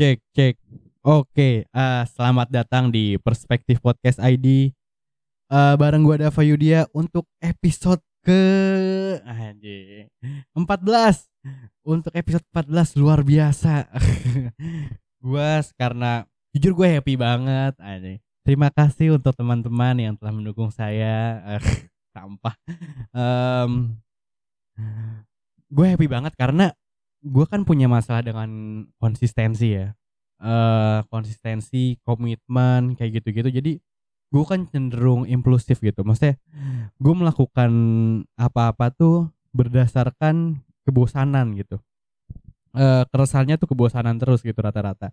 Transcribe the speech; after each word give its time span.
Cek, 0.00 0.16
cek. 0.32 0.56
Oke, 1.04 1.68
eh, 1.68 2.02
selamat 2.16 2.48
datang 2.48 2.88
di 2.88 3.20
Perspektif 3.20 3.84
Podcast 3.84 4.16
ID. 4.16 4.72
Eh, 5.52 5.74
bareng 5.76 6.00
gua 6.00 6.16
Dava 6.16 6.40
Yudia 6.40 6.88
untuk 6.96 7.28
episode 7.36 8.00
ke 8.24 8.40
anjing 9.28 10.08
14. 10.56 11.28
Untuk 11.84 12.16
episode 12.16 12.48
14 12.48 12.96
luar 12.96 13.20
biasa. 13.20 13.92
gua 15.20 15.60
karena 15.76 16.24
jujur 16.56 16.80
gue 16.80 16.96
happy 16.96 17.20
banget. 17.20 17.76
Terima 18.40 18.72
kasih 18.72 19.20
untuk 19.20 19.36
teman-teman 19.36 20.00
yang 20.00 20.16
telah 20.16 20.32
mendukung 20.32 20.72
saya. 20.72 21.44
Sampah. 22.16 22.56
Em, 23.12 24.00
gue 25.68 25.86
happy 25.92 26.08
banget 26.08 26.32
karena 26.40 26.72
gue 27.20 27.44
kan 27.44 27.62
punya 27.68 27.86
masalah 27.86 28.24
dengan 28.24 28.48
konsistensi 28.96 29.76
ya. 29.76 29.92
Eh 30.40 30.98
konsistensi 31.12 32.00
komitmen 32.00 32.96
kayak 32.96 33.20
gitu-gitu. 33.20 33.48
Jadi 33.52 33.72
gue 34.30 34.44
kan 34.48 34.64
cenderung 34.72 35.28
impulsif 35.28 35.84
gitu. 35.84 36.00
Maksudnya 36.00 36.40
gue 36.96 37.14
melakukan 37.14 37.70
apa-apa 38.40 38.88
tuh 38.94 39.28
berdasarkan 39.52 40.64
kebosanan 40.88 41.52
gitu. 41.60 41.76
Eh 42.72 43.04
keresahannya 43.12 43.60
tuh 43.60 43.68
kebosanan 43.68 44.16
terus 44.16 44.40
gitu 44.40 44.56
rata-rata. 44.56 45.12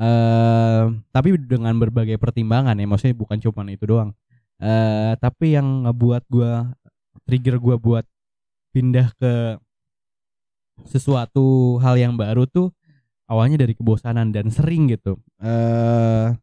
Eh 0.00 0.84
tapi 1.14 1.38
dengan 1.38 1.78
berbagai 1.78 2.18
pertimbangan 2.18 2.74
ya 2.74 2.86
maksudnya 2.88 3.14
bukan 3.14 3.38
cuma 3.38 3.62
itu 3.70 3.86
doang. 3.86 4.10
Eh 4.58 5.14
tapi 5.22 5.54
yang 5.54 5.86
ngebuat 5.86 6.26
gue 6.26 6.52
trigger 7.30 7.56
gue 7.62 7.76
buat 7.78 8.04
pindah 8.74 9.14
ke 9.14 9.62
sesuatu 10.82 11.78
hal 11.78 11.94
yang 11.96 12.18
baru 12.18 12.44
tuh 12.50 12.74
awalnya 13.30 13.62
dari 13.62 13.72
kebosanan 13.78 14.34
dan 14.34 14.50
sering 14.50 14.90
gitu. 14.90 15.16
eh 15.40 16.34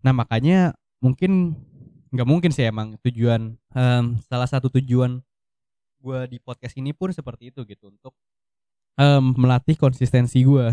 nah 0.00 0.12
makanya 0.16 0.72
mungkin 1.04 1.52
nggak 2.10 2.28
mungkin 2.28 2.50
sih 2.50 2.64
emang 2.66 2.96
tujuan 3.04 3.54
em, 3.76 4.04
salah 4.26 4.48
satu 4.48 4.72
tujuan 4.80 5.20
gue 6.00 6.20
di 6.32 6.40
podcast 6.40 6.74
ini 6.80 6.96
pun 6.96 7.12
seperti 7.12 7.52
itu 7.52 7.60
gitu 7.68 7.92
untuk 7.92 8.16
em, 8.96 9.36
melatih 9.36 9.76
konsistensi 9.76 10.40
gue. 10.42 10.72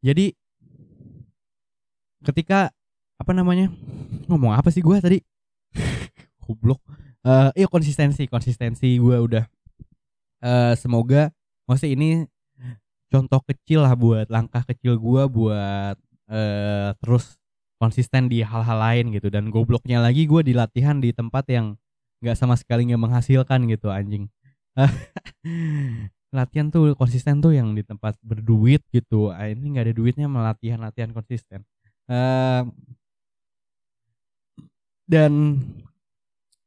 Jadi 0.00 0.32
ketika 2.24 2.72
apa 3.16 3.32
namanya 3.32 3.70
ngomong 4.26 4.56
apa 4.56 4.68
sih 4.72 4.82
gue 4.82 4.96
tadi 4.98 5.18
goblok 6.42 6.80
eh 7.26 7.50
iya 7.58 7.66
konsistensi 7.70 8.26
konsistensi 8.26 8.98
gue 8.98 9.16
udah 9.18 9.44
eh 10.42 10.74
semoga 10.78 11.30
maksudnya 11.66 11.92
ini 11.98 12.08
contoh 13.12 13.40
kecil 13.46 13.86
lah 13.86 13.94
buat 13.94 14.26
langkah 14.30 14.62
kecil 14.66 14.98
gua 14.98 15.30
buat 15.30 15.96
eh 16.30 16.90
terus 16.98 17.38
konsisten 17.78 18.26
di 18.32 18.42
hal-hal 18.42 18.78
lain 18.80 19.12
gitu. 19.14 19.28
Dan 19.28 19.52
gobloknya 19.52 20.00
lagi 20.02 20.24
gua 20.26 20.42
di 20.42 20.56
latihan 20.56 20.98
di 20.98 21.12
tempat 21.12 21.44
yang 21.52 21.76
nggak 22.24 22.36
sama 22.38 22.56
sekali 22.56 22.88
nggak 22.88 23.02
menghasilkan 23.02 23.68
gitu 23.70 23.92
anjing. 23.92 24.26
Latihan 26.36 26.68
tuh 26.68 26.92
konsisten 26.98 27.40
tuh 27.40 27.54
yang 27.54 27.72
di 27.72 27.80
tempat 27.86 28.18
berduit 28.20 28.82
gitu. 28.92 29.32
Ah, 29.32 29.48
ini 29.48 29.76
nggak 29.76 29.84
ada 29.88 29.94
duitnya 29.96 30.26
melatihan 30.28 30.80
latihan 30.82 31.10
konsisten. 31.14 31.64
Eh, 32.10 32.62
dan 35.06 35.32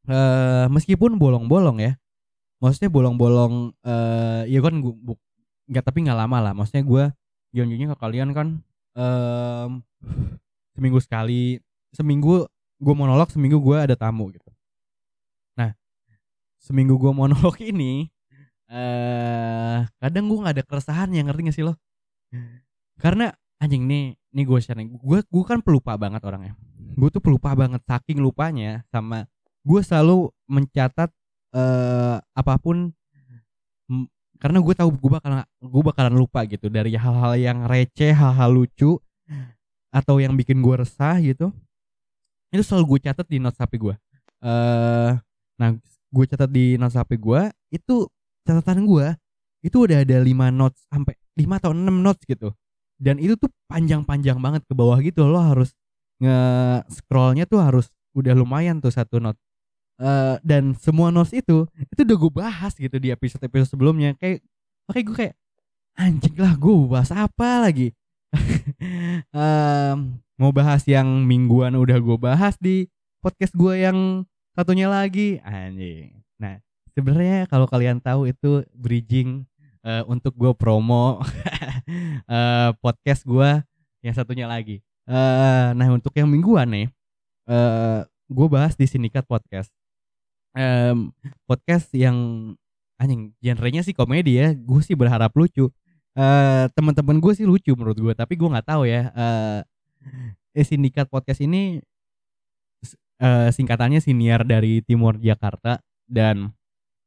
eh 0.09 0.65
meskipun 0.71 1.19
bolong-bolong 1.21 1.77
ya 1.83 1.93
maksudnya 2.59 2.91
bolong-bolong 2.91 3.73
eh 3.83 4.43
ya 4.51 4.59
kan 4.59 4.79
bu- 4.83 5.19
nggak 5.69 5.83
tapi 5.85 6.03
nggak 6.05 6.19
lama 6.19 6.37
lah. 6.43 6.53
Maksudnya 6.55 6.83
gue 6.83 7.03
janjinya 7.55 7.95
ke 7.95 7.97
kalian 7.97 8.29
kan 8.35 8.47
em, 8.95 9.71
seminggu 10.75 10.99
sekali 11.01 11.57
seminggu 11.95 12.45
gue 12.79 12.93
monolog 12.95 13.27
seminggu 13.33 13.57
gue 13.59 13.77
ada 13.79 13.95
tamu 13.97 14.29
gitu. 14.31 14.49
Nah 15.57 15.73
seminggu 16.61 16.95
gue 16.99 17.11
monolog 17.15 17.55
ini 17.71 18.07
eh 18.69 19.79
kadang 19.97 20.29
gue 20.29 20.37
nggak 20.45 20.55
ada 20.61 20.65
keresahan 20.65 21.09
yang 21.09 21.25
ngerti 21.31 21.41
gak 21.49 21.57
sih 21.57 21.65
lo? 21.65 21.73
Karena 22.99 23.31
anjing 23.59 23.87
nih 23.89 24.13
nih 24.35 24.45
gue 24.45 24.59
share 24.61 24.77
gue 24.83 25.19
gue 25.25 25.43
kan 25.47 25.59
pelupa 25.63 25.97
banget 25.97 26.21
orangnya. 26.21 26.53
Gue 26.99 27.09
tuh 27.09 27.23
pelupa 27.23 27.55
banget 27.55 27.81
saking 27.87 28.19
lupanya 28.21 28.83
sama 28.93 29.25
gue 29.65 29.81
selalu 29.83 30.31
mencatat 30.47 31.11
eh 31.55 32.17
apa 32.21 32.53
pun 32.61 32.93
karena 34.39 34.57
gue 34.63 34.73
tahu 34.77 34.89
gue 34.95 35.11
bakalan 35.11 35.43
gue 35.59 35.83
bakalan 35.83 36.15
lupa 36.15 36.45
gitu 36.47 36.71
dari 36.71 36.95
hal-hal 36.95 37.35
yang 37.35 37.67
receh 37.67 38.15
hal-hal 38.15 38.53
lucu 38.53 38.95
atau 39.89 40.15
yang 40.21 40.37
bikin 40.37 40.61
gue 40.61 40.75
resah 40.79 41.17
gitu 41.19 41.49
itu 42.49 42.63
selalu 42.65 42.97
gue 42.97 42.99
catat 43.09 43.27
di 43.29 43.37
notes 43.37 43.61
HP 43.61 43.77
gue. 43.77 43.95
Eh 44.41 45.11
nah 45.59 45.69
gue 46.09 46.25
catat 46.25 46.49
di 46.49 46.79
notes 46.79 46.97
HP 46.97 47.19
gue 47.19 47.41
itu 47.69 48.07
catatan 48.47 48.87
gue 48.87 49.13
itu 49.61 49.77
udah 49.85 50.07
ada 50.07 50.17
5 50.23 50.49
notes 50.55 50.87
sampai 50.87 51.13
5 51.35 51.59
atau 51.59 51.71
6 51.75 51.99
notes 51.99 52.23
gitu. 52.25 52.49
Dan 52.99 53.19
itu 53.19 53.35
tuh 53.39 53.51
panjang-panjang 53.67 54.39
banget 54.39 54.63
ke 54.67 54.73
bawah 54.75 54.97
gitu 55.03 55.27
lo 55.27 55.39
harus 55.39 55.75
nge 56.19 56.35
scrollnya 56.91 57.47
tuh 57.47 57.63
harus 57.63 57.87
udah 58.15 58.35
lumayan 58.35 58.83
tuh 58.83 58.91
satu 58.91 59.23
note 59.23 59.39
Eh, 59.99 60.35
dan 60.47 60.71
semua 60.79 61.11
notes 61.11 61.35
itu 61.35 61.67
itu 61.75 62.01
udah 62.07 62.17
gue 62.23 62.31
bahas 62.31 62.71
gitu 62.71 62.95
di 63.03 63.11
episode 63.11 63.43
episode 63.43 63.75
sebelumnya. 63.75 64.15
Kayak 64.15 64.39
oke 64.87 64.99
gue 65.03 65.15
kayak 65.15 65.35
anjing 65.99 66.39
lah 66.39 66.55
gue 66.55 66.73
bahas 66.87 67.11
apa 67.11 67.67
lagi? 67.67 67.91
Em, 69.35 69.97
mau 70.39 70.55
bahas 70.55 70.87
yang 70.87 71.27
mingguan 71.27 71.75
udah 71.75 71.99
gue 71.99 72.15
bahas 72.15 72.55
di 72.63 72.87
podcast 73.19 73.51
gue 73.51 73.75
yang 73.75 74.23
satunya 74.55 74.87
lagi. 74.87 75.43
Anjing. 75.43 76.15
Nah 76.39 76.63
sebenarnya 76.95 77.51
kalau 77.51 77.67
kalian 77.67 77.99
tahu 77.99 78.31
itu 78.31 78.63
bridging 78.71 79.43
eh, 79.83 80.03
untuk 80.07 80.31
gue 80.39 80.55
promo 80.55 81.19
eh, 82.39 82.71
podcast 82.79 83.27
gue 83.27 83.67
yang 83.99 84.15
satunya 84.15 84.47
lagi. 84.47 84.79
Eh, 85.11 85.67
nah 85.75 85.87
untuk 85.91 86.15
yang 86.15 86.31
mingguan 86.31 86.71
nih 86.71 86.87
eh 87.51 87.99
gue 88.29 88.47
bahas 88.47 88.77
di 88.77 88.85
sindikat 88.85 89.25
podcast 89.25 89.73
Em, 90.59 91.15
podcast 91.47 91.87
yang 91.95 92.17
anjing 92.99 93.31
genrenya 93.39 93.79
sih 93.79 93.95
komedi 93.95 94.43
ya. 94.43 94.51
Gue 94.51 94.83
sih 94.83 94.91
berharap 94.91 95.31
lucu. 95.39 95.71
Eh 96.19 96.65
teman-teman 96.75 97.15
gue 97.23 97.31
sih 97.31 97.47
lucu 97.47 97.71
menurut 97.79 97.95
gue 97.95 98.11
tapi 98.11 98.35
gue 98.35 98.49
nggak 98.51 98.67
tahu 98.67 98.83
ya. 98.83 99.07
Eh 99.15 99.59
eh, 100.59 100.65
sindikat 100.67 101.07
podcast 101.07 101.39
ini 101.39 101.79
eh, 103.23 103.49
singkatannya 103.55 104.03
siniar 104.03 104.43
dari 104.43 104.83
timur 104.83 105.15
Jakarta 105.15 105.79
dan 106.11 106.51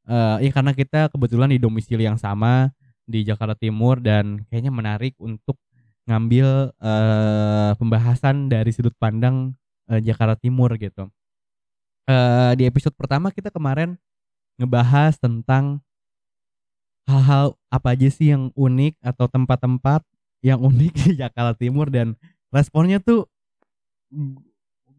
eh 0.09 0.49
ya 0.49 0.51
karena 0.51 0.73
kita 0.73 1.13
kebetulan 1.13 1.53
di 1.53 1.61
domisili 1.61 2.03
yang 2.09 2.17
sama 2.17 2.73
di 3.05 3.21
Jakarta 3.23 3.55
Timur 3.55 4.01
dan 4.01 4.43
kayaknya 4.49 4.73
menarik 4.73 5.13
untuk 5.21 5.61
ngambil 6.09 6.73
eh 6.81 7.71
pembahasan 7.77 8.49
dari 8.49 8.73
sudut 8.73 8.97
pandang 8.97 9.53
eh, 9.93 10.01
Jakarta 10.01 10.35
Timur 10.41 10.73
gitu 10.81 11.05
eh 12.03 12.51
di 12.59 12.63
episode 12.67 12.95
pertama 12.95 13.31
kita 13.31 13.47
kemarin 13.47 13.95
ngebahas 14.59 15.15
tentang 15.17 15.79
hal-hal 17.07 17.55
apa 17.67 17.95
aja 17.95 18.07
sih 18.07 18.31
yang 18.31 18.51
unik 18.55 18.99
atau 19.03 19.27
tempat-tempat 19.27 20.01
yang 20.43 20.59
unik 20.69 20.91
di 20.93 21.09
Jakarta 21.19 21.55
Timur 21.55 21.87
dan 21.91 22.15
responnya 22.51 22.99
tuh 22.99 23.27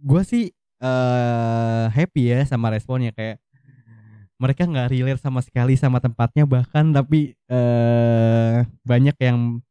gue 0.04 0.22
sih 0.26 0.50
eh 0.84 1.84
happy 1.88 2.22
ya 2.34 2.40
sama 2.44 2.68
responnya 2.68 3.14
kayak 3.14 3.40
mereka 4.36 4.66
nggak 4.66 4.90
relate 4.90 5.22
sama 5.22 5.40
sekali 5.40 5.78
sama 5.78 6.02
tempatnya 6.02 6.44
bahkan 6.44 6.90
tapi 6.90 7.32
eh 7.48 8.66
banyak 8.82 9.16
yang 9.22 9.62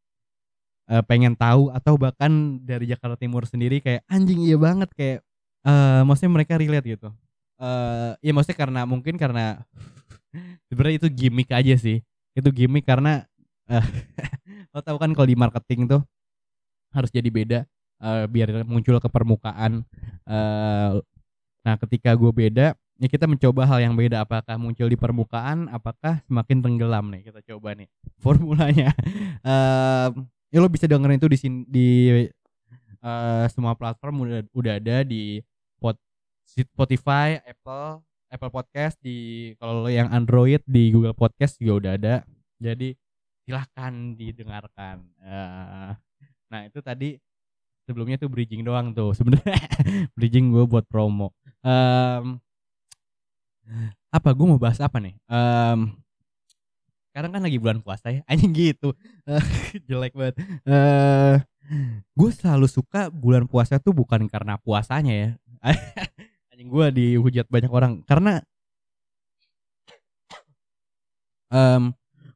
eh, 0.89 1.03
pengen 1.05 1.35
tahu 1.35 1.69
atau 1.75 1.99
bahkan 1.99 2.63
dari 2.63 2.87
Jakarta 2.89 3.19
Timur 3.19 3.43
sendiri 3.45 3.83
kayak 3.83 4.07
anjing 4.07 4.41
iya 4.41 4.57
banget 4.57 4.89
kayak 4.95 5.19
eh 5.67 6.01
maksudnya 6.07 6.33
mereka 6.33 6.57
relate 6.57 6.87
gitu 6.97 7.11
eh 7.61 8.11
ya 8.21 8.31
maksudnya 8.33 8.57
karena 8.57 8.81
mungkin 8.87 9.15
karena 9.17 9.61
sebenarnya 10.69 10.97
itu 11.05 11.09
gimmick 11.13 11.49
aja 11.53 11.75
sih. 11.77 12.01
Itu 12.33 12.49
gimmick 12.49 12.85
karena 12.87 13.25
eh 13.69 13.85
lo 14.73 14.79
tahu 14.81 14.97
kan 14.97 15.11
kalau 15.13 15.27
di 15.29 15.37
marketing 15.37 15.85
tuh 15.85 16.01
harus 16.93 17.09
jadi 17.09 17.29
beda 17.29 17.59
eh, 18.01 18.25
biar 18.29 18.65
muncul 18.65 18.97
ke 18.97 19.09
permukaan. 19.09 19.85
Eh 20.27 20.91
nah 21.63 21.79
ketika 21.79 22.11
gue 22.11 22.27
beda 22.27 22.75
ya 22.99 23.07
kita 23.07 23.25
mencoba 23.25 23.65
hal 23.67 23.79
yang 23.83 23.95
beda. 23.97 24.25
Apakah 24.25 24.55
muncul 24.57 24.87
di 24.89 24.97
permukaan 24.99 25.69
apakah 25.69 26.21
semakin 26.27 26.59
tenggelam? 26.63 27.09
Nih 27.13 27.27
kita 27.29 27.39
coba 27.53 27.77
nih 27.77 27.87
formulanya. 28.23 28.93
Eh 29.45 30.09
ya 30.53 30.57
lo 30.61 30.69
bisa 30.69 30.85
dengerin 30.85 31.17
itu 31.17 31.29
di 31.29 31.37
di 31.65 31.87
eh, 33.03 33.45
semua 33.51 33.73
platform 33.73 34.15
udah 34.27 34.41
udah 34.53 34.73
ada 34.77 34.97
di 35.05 35.41
Spotify, 36.61 37.41
Apple, 37.41 38.05
Apple 38.29 38.51
Podcast 38.53 39.01
di 39.01 39.51
kalau 39.57 39.89
yang 39.89 40.13
Android 40.13 40.61
di 40.69 40.93
Google 40.93 41.17
Podcast 41.17 41.57
juga 41.57 41.73
udah 41.81 41.91
ada. 41.97 42.15
Jadi 42.61 42.93
silahkan 43.43 44.13
didengarkan. 44.13 45.01
Eh, 45.19 45.91
Nah 46.53 46.69
itu 46.69 46.79
tadi 46.85 47.17
sebelumnya 47.89 48.21
tuh 48.21 48.29
bridging 48.29 48.61
doang 48.61 48.93
tuh 48.93 49.17
sebenarnya 49.17 49.57
bridging 50.15 50.53
gue 50.53 50.69
buat 50.69 50.85
promo. 50.85 51.33
Um, 51.65 52.37
apa 54.13 54.29
gue 54.37 54.45
mau 54.45 54.61
bahas 54.61 54.77
apa 54.77 55.01
nih? 55.01 55.17
Um, 55.25 55.97
sekarang 57.09 57.33
kan 57.33 57.41
lagi 57.41 57.57
bulan 57.57 57.81
puasa 57.81 58.13
ya, 58.13 58.21
anjing 58.29 58.53
gitu, 58.53 58.93
jelek 59.89 60.13
banget. 60.13 60.37
Uh, 60.61 61.41
gue 62.13 62.29
selalu 62.37 62.69
suka 62.69 63.09
bulan 63.09 63.49
puasa 63.49 63.81
tuh 63.81 63.97
bukan 63.97 64.29
karena 64.29 64.61
puasanya 64.61 65.13
ya, 65.13 65.29
anjing 66.53 66.69
gue 66.69 66.87
dihujat 66.93 67.49
banyak 67.49 67.71
orang. 67.73 68.05
Karena 68.05 68.37
um, 71.49 71.89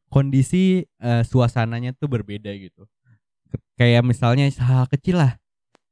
kondisi 0.10 0.90
uh, 0.98 1.22
suasananya 1.22 1.94
tuh 1.94 2.10
berbeda 2.10 2.50
gitu. 2.58 2.90
Kayak 3.78 4.02
misalnya 4.02 4.50
hal 4.50 4.90
kecil 4.90 5.22
lah. 5.22 5.38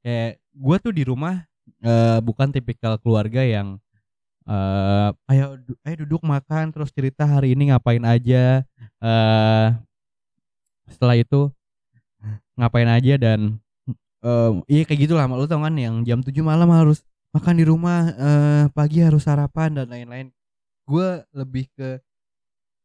Kayak 0.02 0.42
gue 0.58 0.76
tuh 0.82 0.94
di 0.94 1.06
rumah 1.06 1.46
uh, 1.86 2.18
bukan 2.26 2.50
tipikal 2.50 2.98
keluarga 2.98 3.46
yang 3.46 3.78
uh, 4.50 5.14
ayo 5.30 5.62
ayo 5.86 5.96
duduk 6.06 6.26
makan 6.26 6.74
terus 6.74 6.90
cerita 6.90 7.30
hari 7.30 7.54
ini 7.54 7.70
ngapain 7.70 8.02
aja. 8.02 8.66
Uh, 8.98 9.78
setelah 10.90 11.14
itu 11.14 11.54
ngapain 12.58 12.90
aja? 12.90 13.22
Dan 13.22 13.62
uh, 14.26 14.66
iya 14.66 14.82
kayak 14.82 15.06
gitulah. 15.06 15.30
Lu 15.30 15.46
tau 15.46 15.62
kan 15.62 15.78
yang 15.78 16.02
jam 16.02 16.26
7 16.26 16.34
malam 16.42 16.74
harus 16.74 17.06
makan 17.36 17.56
di 17.60 17.66
rumah 17.68 18.16
uh, 18.16 18.64
pagi 18.72 19.04
harus 19.04 19.28
sarapan 19.28 19.84
dan 19.84 19.92
lain-lain. 19.92 20.32
Gue 20.88 21.20
lebih 21.36 21.68
ke 21.76 22.00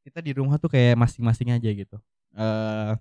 kita 0.02 0.18
di 0.18 0.34
rumah 0.34 0.58
tuh 0.58 0.74
kayak 0.74 0.98
masing-masing 0.98 1.54
aja 1.54 1.70
gitu. 1.70 1.96
Uh, 2.34 2.98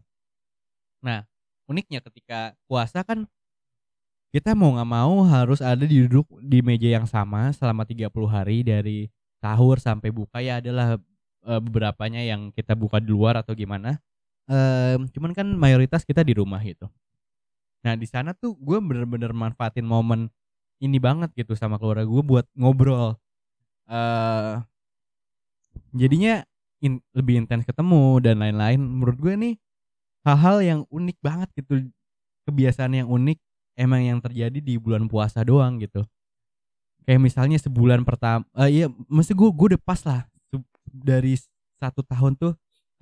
nah 1.01 1.25
uniknya 1.65 2.05
ketika 2.05 2.53
puasa 2.69 3.01
kan 3.01 3.25
kita 4.29 4.53
mau 4.53 4.77
nggak 4.77 4.89
mau 4.89 5.25
harus 5.25 5.57
ada 5.57 5.89
di 5.89 6.05
duduk 6.05 6.29
di 6.37 6.61
meja 6.61 7.01
yang 7.01 7.09
sama 7.09 7.49
selama 7.49 7.81
30 7.81 8.13
hari 8.29 8.61
dari 8.61 9.09
sahur 9.41 9.81
sampai 9.81 10.13
buka. 10.13 10.37
Ya 10.37 10.61
adalah 10.61 11.01
e, 11.41 11.51
beberapanya 11.57 12.21
yang 12.21 12.53
kita 12.53 12.77
buka 12.77 13.01
di 13.01 13.09
luar 13.09 13.41
atau 13.41 13.57
gimana. 13.57 13.97
E, 14.45 14.57
cuman 15.17 15.33
kan 15.33 15.49
mayoritas 15.49 16.05
kita 16.05 16.21
di 16.21 16.37
rumah 16.37 16.61
gitu. 16.61 16.85
Nah 17.81 17.97
di 17.97 18.05
sana 18.05 18.37
tuh 18.37 18.53
gue 18.53 18.77
bener-bener 18.77 19.33
manfaatin 19.33 19.87
momen 19.87 20.29
ini 20.79 20.97
banget 20.97 21.31
gitu 21.35 21.53
sama 21.53 21.75
keluarga 21.75 22.07
gue 22.07 22.23
buat 22.23 22.45
ngobrol. 22.55 23.19
E, 23.85 23.99
jadinya 25.95 26.43
in, 26.79 27.03
lebih 27.11 27.43
intens 27.45 27.67
ketemu 27.67 28.23
dan 28.23 28.39
lain-lain. 28.39 28.79
Menurut 28.79 29.17
gue 29.19 29.33
nih 29.35 29.55
hal-hal 30.23 30.57
yang 30.63 30.79
unik 30.87 31.17
banget 31.19 31.49
gitu 31.59 31.87
kebiasaan 32.47 32.95
yang 32.95 33.07
unik 33.11 33.39
emang 33.79 34.01
yang 34.03 34.19
terjadi 34.19 34.59
di 34.59 34.79
bulan 34.79 35.07
puasa 35.11 35.43
doang 35.43 35.79
gitu. 35.83 36.03
Kayak 37.03 37.21
misalnya 37.23 37.57
sebulan 37.59 38.07
pertama 38.07 38.45
uh, 38.55 38.69
iya 38.69 38.87
mesti 39.11 39.35
gue 39.35 39.49
gue 39.51 39.67
udah 39.75 39.81
pas 39.83 39.99
lah. 40.07 40.23
Dari 40.89 41.37
satu 41.79 42.01
tahun 42.01 42.35
tuh 42.35 42.53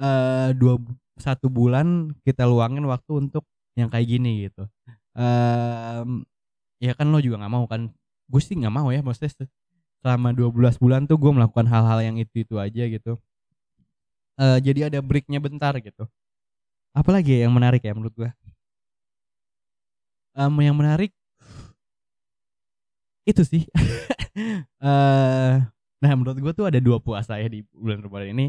uh, 0.02 0.50
dua 0.54 0.76
satu 1.18 1.50
bulan 1.50 2.14
kita 2.22 2.46
luangin 2.46 2.86
waktu 2.86 3.26
untuk 3.26 3.48
yang 3.74 3.90
kayak 3.90 4.06
gini 4.10 4.50
gitu 4.50 4.70
ya 6.78 6.94
kan 6.98 7.10
lo 7.10 7.20
juga 7.22 7.42
nggak 7.42 7.54
mau 7.54 7.66
kan. 7.66 7.92
Gue 8.28 8.42
sih 8.44 8.56
nggak 8.60 8.74
mau 8.74 8.90
ya 8.92 9.00
maksudnya 9.02 9.48
selama 10.04 10.30
12 10.36 10.78
bulan 10.78 11.02
tuh 11.10 11.18
gue 11.18 11.32
melakukan 11.34 11.66
hal-hal 11.66 12.00
yang 12.04 12.16
itu 12.22 12.44
itu 12.46 12.56
aja 12.60 12.84
gitu. 12.86 13.18
Uh, 14.38 14.62
jadi 14.62 14.94
ada 14.94 15.00
breaknya 15.02 15.42
bentar 15.42 15.74
gitu. 15.82 16.06
Apalagi 16.94 17.42
yang 17.42 17.54
menarik 17.54 17.82
ya 17.82 17.94
menurut 17.94 18.14
gua 18.14 18.32
um, 20.38 20.54
yang 20.62 20.78
menarik 20.78 21.10
itu 23.28 23.42
sih. 23.44 23.64
Uh, 24.78 25.66
nah 26.02 26.14
menurut 26.14 26.38
gua 26.38 26.54
tuh 26.54 26.70
ada 26.70 26.78
dua 26.78 27.02
puasa 27.02 27.42
ya 27.42 27.50
di 27.50 27.66
bulan 27.74 28.06
Ramadan 28.06 28.38
ini. 28.38 28.48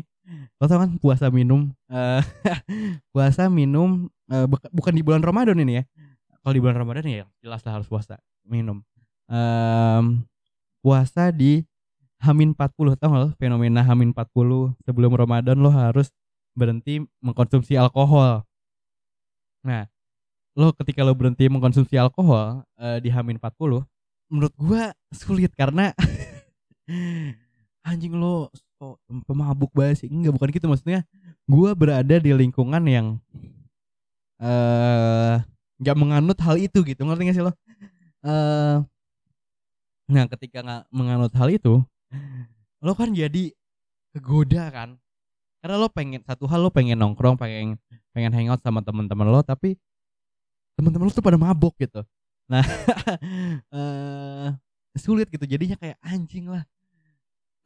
Lo 0.60 0.68
tau 0.68 0.76
kan 0.76 0.92
puasa 1.00 1.32
minum 1.32 1.72
uh, 1.88 2.20
puasa 3.16 3.48
minum 3.48 4.12
uh, 4.28 4.44
bukan 4.68 4.92
di 4.92 5.00
bulan 5.00 5.24
Ramadan 5.24 5.56
ini 5.64 5.80
ya 5.80 5.84
kalau 6.48 6.56
di 6.56 6.64
bulan 6.64 6.80
Ramadan 6.80 7.04
ya 7.04 7.28
jelas 7.44 7.60
lah 7.60 7.76
harus 7.76 7.92
puasa 7.92 8.16
minum 8.48 8.80
um, 9.28 10.24
puasa 10.80 11.28
di 11.28 11.68
Hamin 12.24 12.56
40 12.56 12.96
tau 12.96 13.12
gak 13.12 13.36
fenomena 13.36 13.84
Hamin 13.84 14.16
40 14.16 14.80
sebelum 14.88 15.12
Ramadan 15.12 15.60
lo 15.60 15.68
harus 15.68 16.08
berhenti 16.56 17.04
mengkonsumsi 17.22 17.78
alkohol. 17.78 18.42
Nah, 19.62 19.86
lo 20.58 20.74
ketika 20.74 21.06
lo 21.06 21.14
berhenti 21.14 21.46
mengkonsumsi 21.46 21.94
alkohol 21.94 22.66
uh, 22.74 22.98
di 22.98 23.12
Hamin 23.12 23.38
40, 23.38 23.86
menurut 24.34 24.54
gua 24.58 24.90
sulit 25.14 25.54
karena 25.54 25.94
anjing 27.88 28.18
lo 28.18 28.50
so, 28.80 28.98
pemabuk 29.22 29.70
banget 29.70 30.02
sih. 30.02 30.08
Enggak 30.10 30.34
bukan 30.34 30.48
gitu 30.50 30.66
maksudnya. 30.66 31.06
Gua 31.46 31.78
berada 31.78 32.18
di 32.18 32.34
lingkungan 32.34 32.82
yang 32.88 33.06
eh 34.42 35.38
uh, 35.38 35.57
nggak 35.78 35.96
menganut 35.98 36.38
hal 36.42 36.56
itu 36.58 36.82
gitu. 36.82 37.00
Ngerti 37.06 37.22
gak 37.30 37.36
sih 37.38 37.44
lo? 37.44 37.52
Uh, 38.22 38.82
nah, 40.10 40.26
ketika 40.26 40.62
nggak 40.62 40.82
menganut 40.90 41.32
hal 41.34 41.48
itu, 41.50 41.82
lo 42.82 42.92
kan 42.94 43.10
jadi 43.10 43.50
kegoda 44.14 44.70
kan 44.70 44.90
karena 45.58 45.74
lo 45.76 45.88
pengen 45.90 46.22
satu 46.22 46.46
hal 46.46 46.62
lo 46.62 46.70
pengen 46.70 46.98
nongkrong 46.98 47.34
pengen 47.34 47.76
pengen 48.14 48.32
hangout 48.34 48.62
sama 48.62 48.80
teman-teman 48.82 49.26
lo 49.26 49.42
tapi 49.42 49.74
teman-teman 50.78 51.10
lo 51.10 51.12
tuh 51.12 51.24
pada 51.24 51.38
mabok 51.38 51.74
gitu 51.82 52.06
nah 52.48 52.64
uh, 53.74 54.54
sulit 55.02 55.28
gitu 55.30 55.44
jadinya 55.44 55.76
kayak 55.78 55.98
anjing 56.02 56.46
lah 56.46 56.64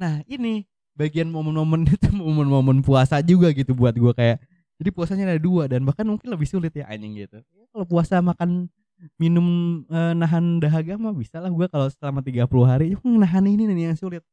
nah 0.00 0.24
ini 0.24 0.64
bagian 0.96 1.28
momen-momen 1.28 1.88
itu 1.94 2.08
momen-momen 2.12 2.80
puasa 2.80 3.20
juga 3.20 3.52
gitu 3.52 3.76
buat 3.76 3.92
gue 3.92 4.12
kayak 4.16 4.40
jadi 4.82 4.90
puasanya 4.90 5.30
ada 5.30 5.38
dua 5.38 5.70
dan 5.70 5.86
bahkan 5.86 6.02
mungkin 6.02 6.26
lebih 6.26 6.50
sulit 6.50 6.74
ya 6.74 6.90
anjing 6.90 7.14
gitu. 7.22 7.38
Ya, 7.38 7.64
kalau 7.70 7.86
puasa 7.86 8.18
makan 8.18 8.66
minum 9.14 9.46
uh, 9.86 10.10
nahan 10.10 10.58
dahaga 10.58 10.98
mah 10.98 11.14
bisa 11.14 11.38
lah 11.38 11.54
gue 11.54 11.66
kalau 11.70 11.86
selama 11.86 12.18
30 12.18 12.50
hari. 12.66 12.98
Nahan 13.06 13.46
ini 13.46 13.70
nih 13.70 13.94
yang 13.94 13.98
sulit. 13.98 14.26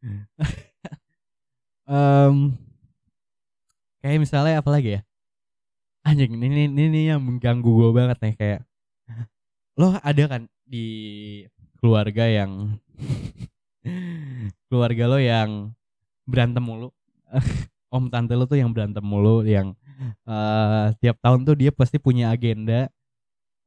Um, 1.88 2.52
kayak 4.04 4.20
misalnya 4.20 4.60
apa 4.60 4.68
lagi 4.68 5.00
ya? 5.00 5.02
Anjing 6.04 6.36
ini 6.36 6.68
ini, 6.68 6.68
ini 6.68 7.00
yang 7.08 7.24
mengganggu 7.24 7.64
gue 7.64 7.90
banget 7.96 8.20
nih 8.20 8.34
kayak 8.36 8.60
lo 9.80 9.96
ada 9.96 10.24
kan 10.28 10.44
di 10.68 10.84
keluarga 11.80 12.28
yang 12.28 12.76
keluarga 14.68 15.04
lo 15.08 15.16
yang 15.16 15.72
berantem 16.28 16.60
mulu 16.60 16.92
om 17.88 18.12
tante 18.12 18.36
lo 18.36 18.44
tuh 18.44 18.60
yang 18.60 18.70
berantem 18.72 19.00
mulu 19.00 19.44
yang 19.44 19.72
uh, 20.28 20.92
tiap 21.00 21.16
tahun 21.24 21.44
tuh 21.44 21.56
dia 21.56 21.70
pasti 21.72 21.96
punya 21.96 22.32
agenda 22.32 22.92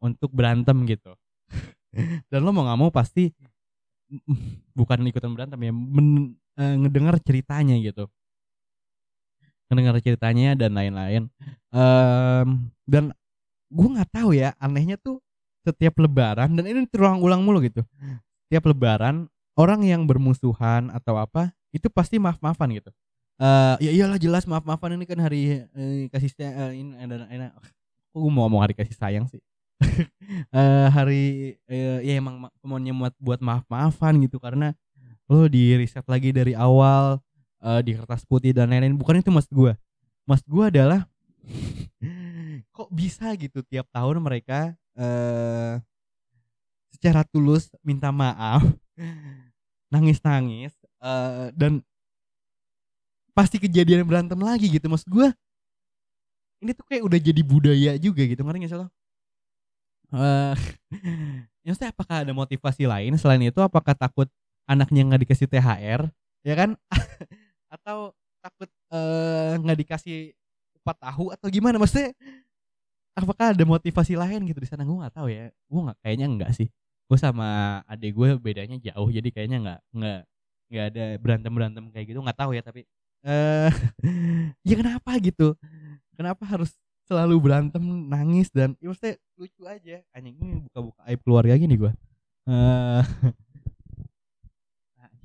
untuk 0.02 0.30
berantem 0.34 0.86
gitu. 0.86 1.14
Dan 2.30 2.46
lo 2.46 2.54
mau 2.54 2.66
nggak 2.66 2.80
mau 2.80 2.92
pasti 2.94 3.34
bukan 4.78 5.06
ikutan 5.10 5.34
berantem 5.34 5.60
ya 5.62 5.74
men, 5.74 6.38
uh, 6.58 6.76
ngedengar 6.86 7.18
ceritanya 7.22 7.76
gitu. 7.82 8.06
Mendengar 9.72 10.04
ceritanya 10.04 10.52
dan 10.60 10.76
lain-lain. 10.76 11.32
Um, 11.72 12.68
dan 12.84 13.16
gue 13.72 13.88
nggak 13.88 14.12
tahu 14.12 14.36
ya 14.36 14.52
anehnya 14.60 15.00
tuh 15.00 15.24
setiap 15.64 15.96
lebaran 15.96 16.60
dan 16.60 16.68
ini 16.68 16.84
terulang-ulang 16.92 17.40
mulu 17.40 17.64
gitu. 17.64 17.80
Setiap 18.46 18.68
lebaran 18.68 19.32
orang 19.56 19.88
yang 19.88 20.04
bermusuhan 20.04 20.92
atau 20.92 21.16
apa 21.16 21.56
itu 21.72 21.88
pasti 21.88 22.20
maaf-maafan 22.20 22.84
gitu 22.84 22.92
uh, 23.42 23.76
ya 23.82 23.90
iyalah 23.90 24.22
jelas 24.22 24.46
maaf-maafan 24.46 24.96
ini 24.96 25.06
kan 25.10 25.18
hari 25.18 25.66
uh, 25.74 26.06
kasih 26.14 26.30
uh, 26.46 26.72
ini 26.72 26.94
ada 27.02 27.26
ini, 27.34 27.50
gue 28.14 28.30
mau 28.30 28.46
ngomong 28.46 28.62
hari 28.62 28.78
kasih 28.78 28.94
sayang 28.94 29.26
sih? 29.26 29.42
Uh, 30.54 30.88
hari 30.96 31.58
uh, 31.66 32.00
ya 32.06 32.22
emang 32.22 32.46
semuanya 32.62 32.94
buat 32.94 33.14
buat 33.18 33.40
maaf-maafan 33.42 34.22
gitu 34.22 34.38
karena 34.38 34.78
lo 35.26 35.50
di 35.50 35.74
riset 35.74 36.06
lagi 36.06 36.30
dari 36.30 36.54
awal 36.54 37.18
uh, 37.66 37.82
di 37.82 37.98
kertas 37.98 38.22
putih 38.30 38.54
dan 38.54 38.70
lain-lain. 38.70 38.94
Bukan 38.94 39.18
itu 39.18 39.34
mas 39.34 39.50
gue 39.50 39.74
mas 40.30 40.46
gue 40.46 40.64
adalah 40.64 41.10
kok 42.76 42.90
bisa 42.94 43.34
gitu 43.36 43.66
tiap 43.66 43.90
tahun 43.90 44.22
mereka 44.22 44.78
uh, 44.96 45.82
secara 46.94 47.26
tulus 47.26 47.74
minta 47.82 48.14
maaf 48.14 48.62
nangis-nangis 49.94 50.72
uh, 51.02 51.50
dan 51.58 51.82
pasti 53.32 53.58
kejadian 53.62 54.04
berantem 54.04 54.40
lagi 54.40 54.68
gitu. 54.68 54.88
Mas 54.92 55.04
gue 55.08 55.32
ini 56.62 56.72
tuh 56.78 56.86
kayak 56.86 57.04
udah 57.04 57.20
jadi 57.20 57.42
budaya 57.42 57.92
juga 57.98 58.22
gitu 58.24 58.42
ngerti 58.46 58.60
gak 58.66 58.72
sih 58.72 58.80
lo? 58.80 58.88
Uh, 60.12 60.52
ya 61.64 61.72
apakah 61.88 62.28
ada 62.28 62.36
motivasi 62.36 62.84
lain 62.84 63.16
selain 63.16 63.48
itu? 63.48 63.64
Apakah 63.64 63.96
takut 63.96 64.28
anaknya 64.68 65.08
nggak 65.08 65.24
dikasih 65.24 65.48
THR 65.48 66.04
ya 66.44 66.56
kan? 66.60 66.76
Atau 67.74 68.12
takut 68.44 68.68
nggak 69.64 69.78
uh, 69.78 69.82
dikasih 69.88 70.36
upah 70.84 71.00
tahu 71.00 71.32
atau 71.32 71.48
gimana? 71.48 71.80
Maksudnya 71.80 72.12
apakah 73.16 73.56
ada 73.56 73.64
motivasi 73.64 74.20
lain 74.20 74.44
gitu 74.52 74.60
di 74.60 74.68
sana? 74.68 74.84
Gue 74.84 75.00
nggak 75.00 75.16
tahu 75.16 75.32
ya. 75.32 75.48
Gue 75.72 75.80
nggak 75.80 75.98
kayaknya 76.04 76.28
enggak 76.28 76.52
sih. 76.60 76.68
Gue 77.08 77.16
sama 77.16 77.80
adik 77.88 78.12
gue 78.12 78.36
bedanya 78.36 78.76
jauh 78.84 79.08
jadi 79.08 79.30
kayaknya 79.32 79.58
nggak 79.64 79.80
nggak 79.96 80.20
nggak 80.76 80.86
ada 80.92 81.06
berantem 81.24 81.52
berantem 81.56 81.84
kayak 81.88 82.06
gitu. 82.12 82.20
Nggak 82.20 82.36
tahu 82.36 82.52
ya 82.52 82.60
tapi 82.66 82.84
eh 83.22 83.74
ya 84.68 84.76
kenapa 84.78 85.18
gitu? 85.22 85.54
Kenapa 86.18 86.46
harus 86.46 86.74
selalu 87.10 87.36
berantem 87.44 87.84
nangis 88.08 88.48
dan 88.54 88.78
ya 88.80 88.90
maksudnya 88.90 89.18
lucu 89.36 89.62
aja. 89.68 90.02
Anjing 90.16 90.38
ini 90.38 90.64
buka-buka 90.70 91.02
aib 91.10 91.20
keluarga 91.26 91.54
gini 91.58 91.76
gue 91.76 91.92
eh 92.50 93.04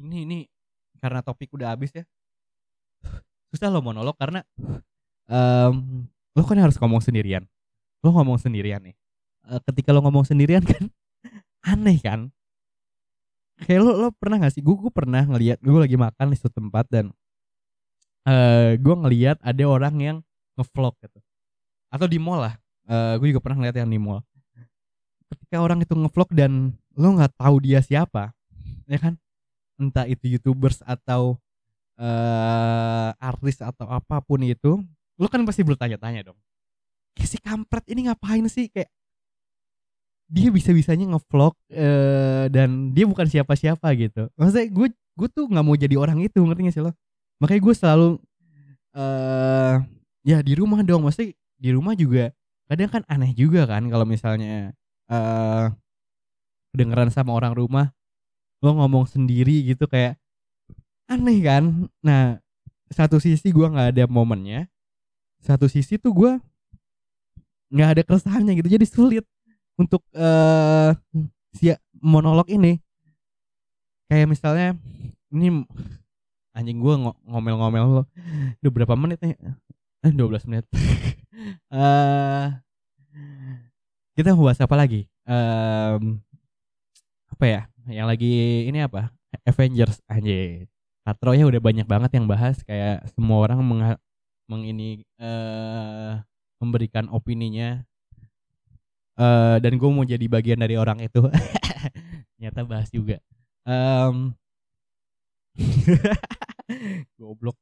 ini 0.03 0.29
ini 0.29 0.39
karena 1.01 1.25
topik 1.25 1.53
udah 1.55 1.73
habis 1.73 1.93
ya. 1.93 2.05
Susah 3.53 3.73
lo 3.73 3.81
monolog 3.81 4.17
karena 4.19 4.45
um, 5.31 6.05
lo 6.37 6.43
kan 6.45 6.59
harus 6.61 6.77
ngomong 6.77 7.01
sendirian. 7.01 7.45
Lo 8.05 8.13
ngomong 8.13 8.37
sendirian 8.37 8.83
nih. 8.83 8.97
Uh, 9.47 9.63
ketika 9.71 9.95
lo 9.95 10.03
ngomong 10.03 10.27
sendirian 10.27 10.65
kan 10.65 10.91
aneh 11.73 11.97
kan? 12.03 12.29
Kayak 13.65 13.89
lo 13.89 13.93
lo 13.97 14.09
pernah 14.13 14.43
gak 14.43 14.53
sih? 14.53 14.61
Gue 14.61 14.77
gue 14.77 14.93
pernah 14.93 15.25
ngelihat 15.25 15.63
gue 15.63 15.81
lagi 15.81 15.97
makan 15.97 16.33
di 16.33 16.37
suatu 16.37 16.61
tempat 16.61 16.85
dan 16.93 17.09
uh, 18.27 18.75
gue 18.77 18.95
ngelihat 19.07 19.39
ada 19.41 19.65
orang 19.65 19.95
yang 20.03 20.17
ngevlog 20.59 20.99
gitu. 21.01 21.19
Atau 21.89 22.11
di 22.11 22.19
mall 22.19 22.51
lah. 22.51 22.55
Uh, 22.87 23.19
gue 23.23 23.35
juga 23.35 23.43
pernah 23.43 23.63
ngeliat 23.63 23.79
yang 23.79 23.91
di 23.91 23.99
mall. 23.99 24.21
Ketika 25.27 25.59
orang 25.63 25.83
itu 25.83 25.95
ngevlog 25.95 26.31
dan 26.35 26.75
lo 26.95 27.09
nggak 27.15 27.35
tahu 27.39 27.57
dia 27.63 27.83
siapa 27.83 28.35
ya 28.87 28.99
kan? 28.99 29.15
Entah 29.77 30.07
itu 30.07 30.39
youtubers 30.39 30.81
atau 30.87 31.37
uh, 31.99 33.11
artis 33.19 33.61
atau 33.61 33.87
apa 33.91 34.23
pun 34.23 34.41
itu 34.47 34.81
lo 35.17 35.27
kan 35.27 35.43
pasti 35.43 35.67
bertanya-tanya 35.67 36.31
dong. 36.31 36.39
Si 37.19 37.41
kampret 37.43 37.83
ini 37.91 38.07
ngapain 38.07 38.47
sih? 38.47 38.71
Kayak 38.71 38.93
dia 40.27 40.49
bisa-bisanya 40.51 41.11
ngevlog 41.11 41.55
uh, 41.75 42.47
dan 42.51 42.95
dia 42.95 43.07
bukan 43.07 43.27
siapa-siapa 43.27 43.87
gitu. 43.99 44.31
Maksudnya 44.39 44.67
gue 44.71 44.89
gue 44.95 45.29
tuh 45.33 45.51
nggak 45.51 45.65
mau 45.65 45.75
jadi 45.75 45.97
orang 45.99 46.23
itu 46.23 46.39
ngerti 46.45 46.71
gak 46.71 46.75
sih 46.77 46.85
lo 46.85 46.93
makanya 47.43 47.63
gue 47.63 47.75
selalu 47.75 48.09
uh, 48.97 49.75
ya 50.27 50.41
di 50.41 50.53
rumah 50.57 50.81
dong. 50.83 51.05
Maksudnya 51.07 51.37
di 51.57 51.71
rumah 51.73 51.95
juga 51.97 52.33
kadang 52.67 52.91
kan 52.91 53.03
aneh 53.07 53.31
juga 53.33 53.65
kan 53.65 53.87
kalau 53.87 54.03
misalnya 54.03 54.75
uh, 55.07 55.71
kedengeran 56.75 57.15
sama 57.15 57.31
orang 57.33 57.55
rumah 57.55 57.95
lo 58.65 58.75
ngomong 58.75 59.07
sendiri 59.07 59.63
gitu 59.65 59.87
kayak 59.87 60.19
aneh 61.07 61.39
kan. 61.45 61.89
Nah 62.03 62.43
satu 62.91 63.19
sisi 63.19 63.51
gue 63.51 63.67
nggak 63.67 63.95
ada 63.97 64.05
momennya 64.07 64.71
satu 65.43 65.71
sisi 65.71 65.95
tuh 65.99 66.11
gue 66.11 66.33
nggak 67.71 67.89
ada 67.99 68.03
keresahannya 68.03 68.59
gitu. 68.59 68.69
Jadi 68.71 68.87
sulit 68.87 69.25
untuk 69.79 70.03
uh, 70.17 70.91
si 71.55 71.71
monolog 71.99 72.49
ini. 72.51 72.81
Kayak 74.07 74.31
misalnya 74.31 74.69
ini 75.35 75.67
anjing 76.57 76.81
gue 76.81 76.95
ngomel-ngomel 77.29 77.85
lo 77.85 78.03
udah 78.65 78.73
berapa 78.73 78.97
menit 78.97 79.21
nih? 79.21 79.37
Eh 80.09 80.13
12 80.13 80.49
menit. 80.49 80.65
Uh, 81.69 82.57
kita 84.17 84.33
bahas 84.33 84.57
apa 84.65 84.73
lagi? 84.73 85.05
Um, 85.29 86.25
apa 87.29 87.45
ya? 87.45 87.61
Yang 87.85 88.07
lagi 88.09 88.33
ini 88.73 88.81
apa? 88.81 89.13
Avengers 89.45 90.01
aja 90.09 90.65
Katro 91.07 91.37
ya 91.39 91.47
udah 91.47 91.63
banyak 91.63 91.87
banget 91.87 92.19
yang 92.19 92.27
bahas. 92.27 92.59
Kayak 92.67 93.07
semua 93.15 93.39
orang 93.45 93.63
meng, 93.63 93.95
meng 94.51 94.63
ini 94.67 95.07
uh, 95.23 96.19
memberikan 96.59 97.07
opininya. 97.13 97.85
Uh, 99.17 99.57
dan 99.63 99.79
gue 99.79 99.87
mau 99.87 100.03
jadi 100.03 100.27
bagian 100.27 100.59
dari 100.59 100.75
orang 100.75 100.99
itu. 100.99 101.23
Nyata 102.43 102.67
bahas 102.67 102.91
juga. 102.91 103.23
Um, 103.63 104.35
goblok. 107.19 107.57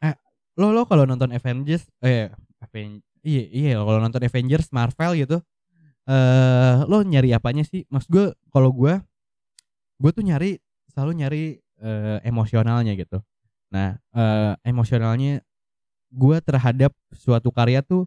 Eh, 0.00 0.14
lo 0.56 0.72
lo 0.72 0.88
kalau 0.88 1.04
nonton 1.04 1.32
Avengers 1.32 1.84
eh 2.00 2.32
Aven 2.60 3.00
iya 3.26 3.42
iya 3.50 3.70
kalau 3.80 4.00
nonton 4.00 4.22
Avengers 4.22 4.72
Marvel 4.72 5.12
gitu 5.20 5.38
eh 6.06 6.76
lo 6.86 7.02
nyari 7.02 7.34
apanya 7.34 7.66
sih? 7.66 7.84
Mas 7.90 8.06
gue 8.06 8.32
kalau 8.54 8.70
gue 8.72 8.96
gue 9.96 10.10
tuh 10.12 10.24
nyari 10.24 10.60
selalu 10.92 11.12
nyari 11.24 11.44
uh, 11.82 12.18
emosionalnya 12.24 12.94
gitu. 12.96 13.20
Nah 13.72 13.98
uh, 14.14 14.54
emosionalnya 14.62 15.42
gue 16.14 16.36
terhadap 16.40 16.94
suatu 17.12 17.50
karya 17.50 17.82
tuh 17.82 18.06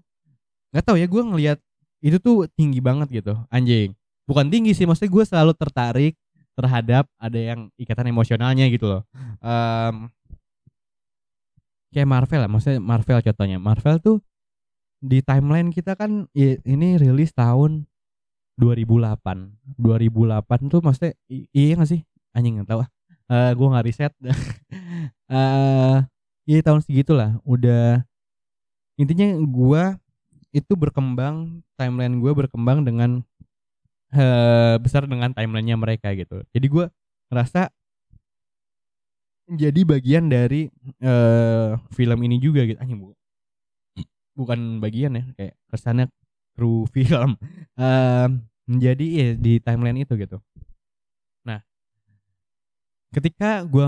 nggak 0.72 0.86
tahu 0.86 0.98
ya 1.02 1.06
gue 1.10 1.22
ngelihat 1.22 1.60
itu 2.00 2.18
tuh 2.22 2.48
tinggi 2.56 2.80
banget 2.80 3.12
gitu 3.12 3.36
anjing. 3.52 3.94
Bukan 4.30 4.48
tinggi 4.48 4.78
sih 4.78 4.86
maksudnya 4.86 5.12
gue 5.12 5.24
selalu 5.26 5.54
tertarik 5.58 6.14
terhadap 6.60 7.08
ada 7.16 7.40
yang 7.40 7.72
ikatan 7.80 8.12
emosionalnya 8.12 8.68
gitu 8.68 8.92
loh. 8.92 9.02
Um, 9.40 10.12
kayak 11.96 12.10
Marvel 12.12 12.44
lah 12.44 12.52
maksudnya 12.52 12.84
Marvel 12.84 13.24
contohnya. 13.24 13.58
Marvel 13.58 13.96
tuh 14.04 14.18
di 15.00 15.24
timeline 15.24 15.72
kita 15.72 15.96
kan 15.96 16.28
ini 16.36 17.00
rilis 17.00 17.32
tahun 17.32 17.88
2008 18.60 19.80
2008 19.80 20.68
tuh 20.68 20.84
maksudnya 20.84 21.16
iya 21.56 21.80
gak 21.80 21.88
sih? 21.88 22.04
Anjing 22.36 22.60
nggak 22.60 22.68
tahu. 22.68 22.84
Ah 22.84 22.92
uh, 23.32 23.52
gue 23.56 23.68
nggak 23.72 23.86
riset. 23.88 24.12
Uh, 25.32 26.04
iya 26.50 26.60
tahun 26.60 26.84
segitulah. 26.84 27.40
Udah 27.48 28.04
intinya 29.00 29.32
gue 29.40 29.84
itu 30.52 30.74
berkembang 30.76 31.64
timeline 31.80 32.20
gue 32.20 32.32
berkembang 32.36 32.84
dengan 32.84 33.24
uh, 34.14 34.76
besar 34.82 35.06
dengan 35.06 35.34
timelinenya 35.34 35.78
mereka 35.78 36.14
gitu. 36.14 36.42
Jadi 36.54 36.68
gue 36.70 36.86
ngerasa 37.30 37.70
jadi 39.50 39.82
bagian 39.82 40.30
dari 40.30 40.70
uh, 41.02 41.78
film 41.94 42.20
ini 42.26 42.38
juga 42.38 42.66
gitu. 42.66 42.78
Anjing 42.80 43.00
bu 43.02 43.14
bukan 44.38 44.80
bagian 44.80 45.20
ya 45.20 45.24
kayak 45.36 45.54
kesannya 45.68 46.06
kru 46.56 46.86
film. 46.96 47.36
Uh, 47.76 48.30
menjadi 48.70 49.06
ya 49.10 49.28
di 49.34 49.58
timeline 49.58 50.06
itu 50.06 50.14
gitu. 50.14 50.38
Nah 51.42 51.60
ketika 53.10 53.66
gue 53.66 53.86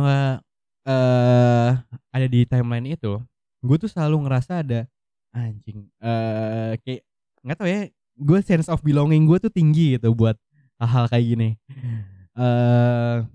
uh, 0.85 1.71
ada 2.09 2.27
di 2.27 2.41
timeline 2.49 2.97
itu 2.97 3.21
gue 3.61 3.77
tuh 3.77 3.89
selalu 3.89 4.25
ngerasa 4.25 4.65
ada 4.65 4.89
anjing 5.31 5.85
uh, 6.01 6.73
kayak 6.81 7.05
nggak 7.45 7.57
tau 7.57 7.69
ya 7.69 7.87
gue 8.21 8.39
sense 8.45 8.69
of 8.69 8.79
belonging 8.85 9.25
gue 9.25 9.41
tuh 9.41 9.51
tinggi 9.51 9.97
gitu 9.97 10.13
buat 10.13 10.37
hal-hal 10.77 11.09
kayak 11.09 11.25
gini. 11.25 11.49
Uh, 12.37 13.25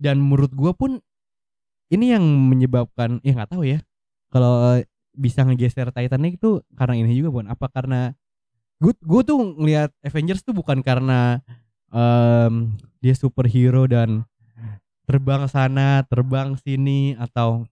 dan 0.00 0.18
menurut 0.18 0.50
gue 0.50 0.72
pun 0.74 0.98
ini 1.92 2.16
yang 2.16 2.24
menyebabkan 2.24 3.22
ya 3.22 3.36
nggak 3.36 3.54
tahu 3.54 3.62
ya 3.68 3.78
kalau 4.32 4.82
bisa 5.14 5.46
ngegeser 5.46 5.94
Titanic 5.94 6.42
itu 6.42 6.58
karena 6.74 6.98
ini 6.98 7.14
juga 7.14 7.30
bukan 7.30 7.48
apa 7.54 7.70
karena 7.70 8.00
gue 8.82 8.92
gue 8.98 9.22
tuh 9.22 9.38
ngelihat 9.38 9.94
Avengers 10.02 10.42
tuh 10.42 10.56
bukan 10.56 10.82
karena 10.82 11.38
um, 11.94 12.74
dia 12.98 13.14
superhero 13.14 13.86
dan 13.86 14.26
terbang 15.06 15.46
sana 15.46 16.02
terbang 16.10 16.58
sini 16.58 17.14
atau 17.14 17.68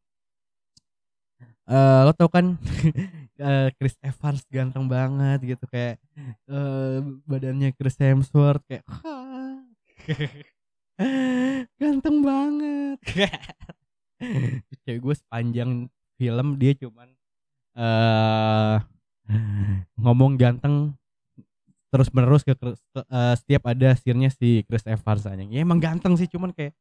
uh, 1.67 2.07
lo 2.07 2.13
tau 2.15 2.31
kan 2.31 2.55
uh, 3.41 3.69
Chris 3.79 3.97
Evans 4.05 4.43
ganteng 4.51 4.85
banget 4.91 5.57
gitu 5.57 5.65
kayak 5.71 5.97
uh, 6.51 7.01
badannya 7.25 7.73
Chris 7.73 7.97
Hemsworth 7.97 8.65
kayak 8.69 8.85
ganteng 11.81 12.19
banget 12.21 12.99
cewek 14.85 15.01
gue 15.03 15.15
sepanjang 15.17 15.71
film 16.21 16.47
dia 16.61 16.73
cuman 16.77 17.09
uh, 17.77 18.77
ngomong 19.99 20.37
ganteng 20.37 20.95
terus 21.93 22.09
menerus 22.17 22.41
ke 22.41 22.57
uh, 22.57 23.35
setiap 23.37 23.69
ada 23.69 23.93
scene 23.93 24.33
si 24.33 24.65
Chris 24.65 24.89
Evans 24.89 25.29
aja. 25.29 25.45
Ya 25.45 25.61
emang 25.61 25.77
ganteng 25.77 26.17
sih 26.17 26.25
cuman 26.25 26.57
kayak 26.57 26.73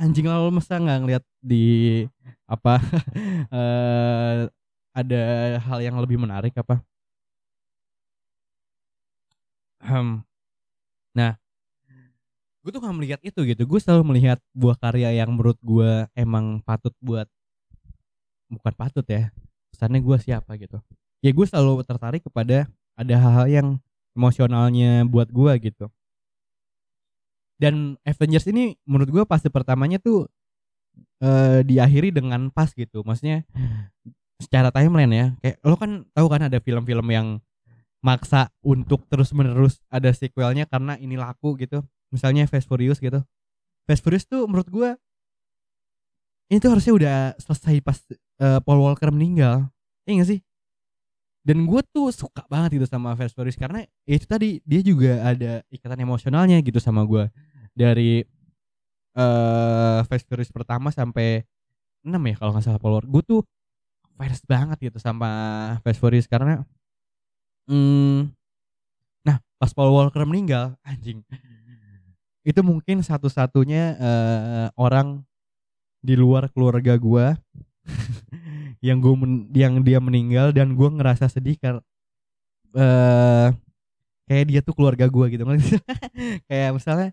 anjing 0.00 0.28
lalu 0.28 0.60
masa 0.60 0.80
nggak 0.80 0.98
ngeliat 1.04 1.24
di 1.44 2.04
apa 2.48 2.80
uh, 3.52 4.48
ada 4.96 5.22
hal 5.60 5.78
yang 5.84 6.00
lebih 6.00 6.16
menarik 6.16 6.56
apa? 6.56 6.80
Hmm. 9.84 10.24
Nah, 11.12 11.36
gue 12.66 12.74
tuh 12.74 12.82
gak 12.82 12.98
melihat 12.98 13.20
itu 13.22 13.46
gitu 13.46 13.62
gue 13.62 13.78
selalu 13.78 14.10
melihat 14.10 14.42
buah 14.50 14.74
karya 14.74 15.22
yang 15.22 15.30
menurut 15.30 15.54
gue 15.62 16.10
emang 16.18 16.58
patut 16.66 16.90
buat 16.98 17.30
bukan 18.50 18.74
patut 18.74 19.06
ya 19.06 19.30
kesannya 19.70 20.02
gue 20.02 20.18
siapa 20.18 20.50
gitu 20.58 20.82
ya 21.22 21.30
gue 21.30 21.46
selalu 21.46 21.86
tertarik 21.86 22.26
kepada 22.26 22.66
ada 22.98 23.14
hal-hal 23.22 23.46
yang 23.46 23.68
emosionalnya 24.18 25.06
buat 25.06 25.30
gue 25.30 25.70
gitu 25.70 25.86
dan 27.62 27.94
Avengers 28.02 28.50
ini 28.50 28.74
menurut 28.82 29.14
gue 29.14 29.22
pasti 29.22 29.46
pertamanya 29.46 30.02
tuh 30.02 30.26
uh, 31.22 31.62
diakhiri 31.62 32.10
dengan 32.10 32.50
pas 32.50 32.74
gitu 32.74 33.06
maksudnya 33.06 33.46
secara 34.40 34.68
timeline 34.72 35.12
ya. 35.12 35.26
Kayak 35.40 35.56
lo 35.64 35.76
kan 35.76 35.90
tahu 36.12 36.26
kan 36.28 36.42
ada 36.48 36.58
film-film 36.60 37.06
yang 37.12 37.26
maksa 38.04 38.52
untuk 38.62 39.02
terus 39.10 39.34
menerus 39.34 39.82
ada 39.90 40.12
sequelnya 40.12 40.68
karena 40.68 40.94
ini 41.00 41.18
laku 41.18 41.56
gitu. 41.58 41.82
Misalnya 42.12 42.46
Fast 42.46 42.70
Furious 42.70 43.02
gitu. 43.02 43.18
Fast 43.88 44.02
Furious 44.04 44.28
tuh 44.28 44.46
menurut 44.46 44.68
gue 44.70 44.90
ini 46.46 46.62
tuh 46.62 46.70
harusnya 46.70 46.94
udah 46.94 47.16
selesai 47.42 47.82
pas 47.82 47.98
uh, 48.38 48.62
Paul 48.62 48.82
Walker 48.86 49.10
meninggal. 49.10 49.66
Iya 50.06 50.22
gak 50.22 50.28
sih? 50.30 50.40
Dan 51.46 51.66
gue 51.66 51.82
tuh 51.94 52.10
suka 52.10 52.42
banget 52.46 52.78
gitu 52.78 52.86
sama 52.86 53.14
Fast 53.18 53.34
Furious 53.34 53.58
karena 53.58 53.82
itu 54.06 54.26
tadi 54.26 54.62
dia 54.62 54.82
juga 54.82 55.22
ada 55.22 55.62
ikatan 55.70 56.02
emosionalnya 56.02 56.58
gitu 56.62 56.78
sama 56.82 57.02
gue 57.06 57.26
dari 57.74 58.22
uh, 59.18 60.02
Fast 60.06 60.26
Furious 60.26 60.50
pertama 60.54 60.90
sampai 60.94 61.42
6 62.06 62.14
ya 62.14 62.34
kalau 62.38 62.50
nggak 62.54 62.64
salah 62.66 62.78
Paul 62.78 62.98
Walker. 62.98 63.10
Gue 63.10 63.22
tuh 63.26 63.40
fans 64.16 64.40
banget 64.48 64.78
gitu 64.90 64.98
sama 64.98 65.28
Fast 65.84 66.00
Furious 66.00 66.28
karena 66.28 66.64
Hmm, 67.66 68.30
nah 69.26 69.42
pas 69.58 69.74
Paul 69.74 69.90
Walker 69.90 70.22
meninggal, 70.22 70.78
anjing. 70.86 71.26
Itu 72.46 72.62
mungkin 72.62 73.02
satu-satunya 73.02 73.98
uh, 73.98 74.68
orang 74.78 75.26
di 75.98 76.14
luar 76.14 76.46
keluarga 76.54 76.94
gua 76.94 77.34
yang 78.86 79.02
gua 79.02 79.18
men 79.18 79.50
yang 79.50 79.82
dia 79.82 79.98
meninggal 79.98 80.54
dan 80.54 80.78
gua 80.78 80.94
ngerasa 80.94 81.26
sedih 81.26 81.58
karena 81.58 81.82
uh, 82.78 83.50
kayak 84.30 84.44
dia 84.46 84.60
tuh 84.62 84.74
keluarga 84.78 85.10
gua 85.10 85.26
gitu 85.26 85.42
kayak 86.48 86.70
misalnya 86.70 87.10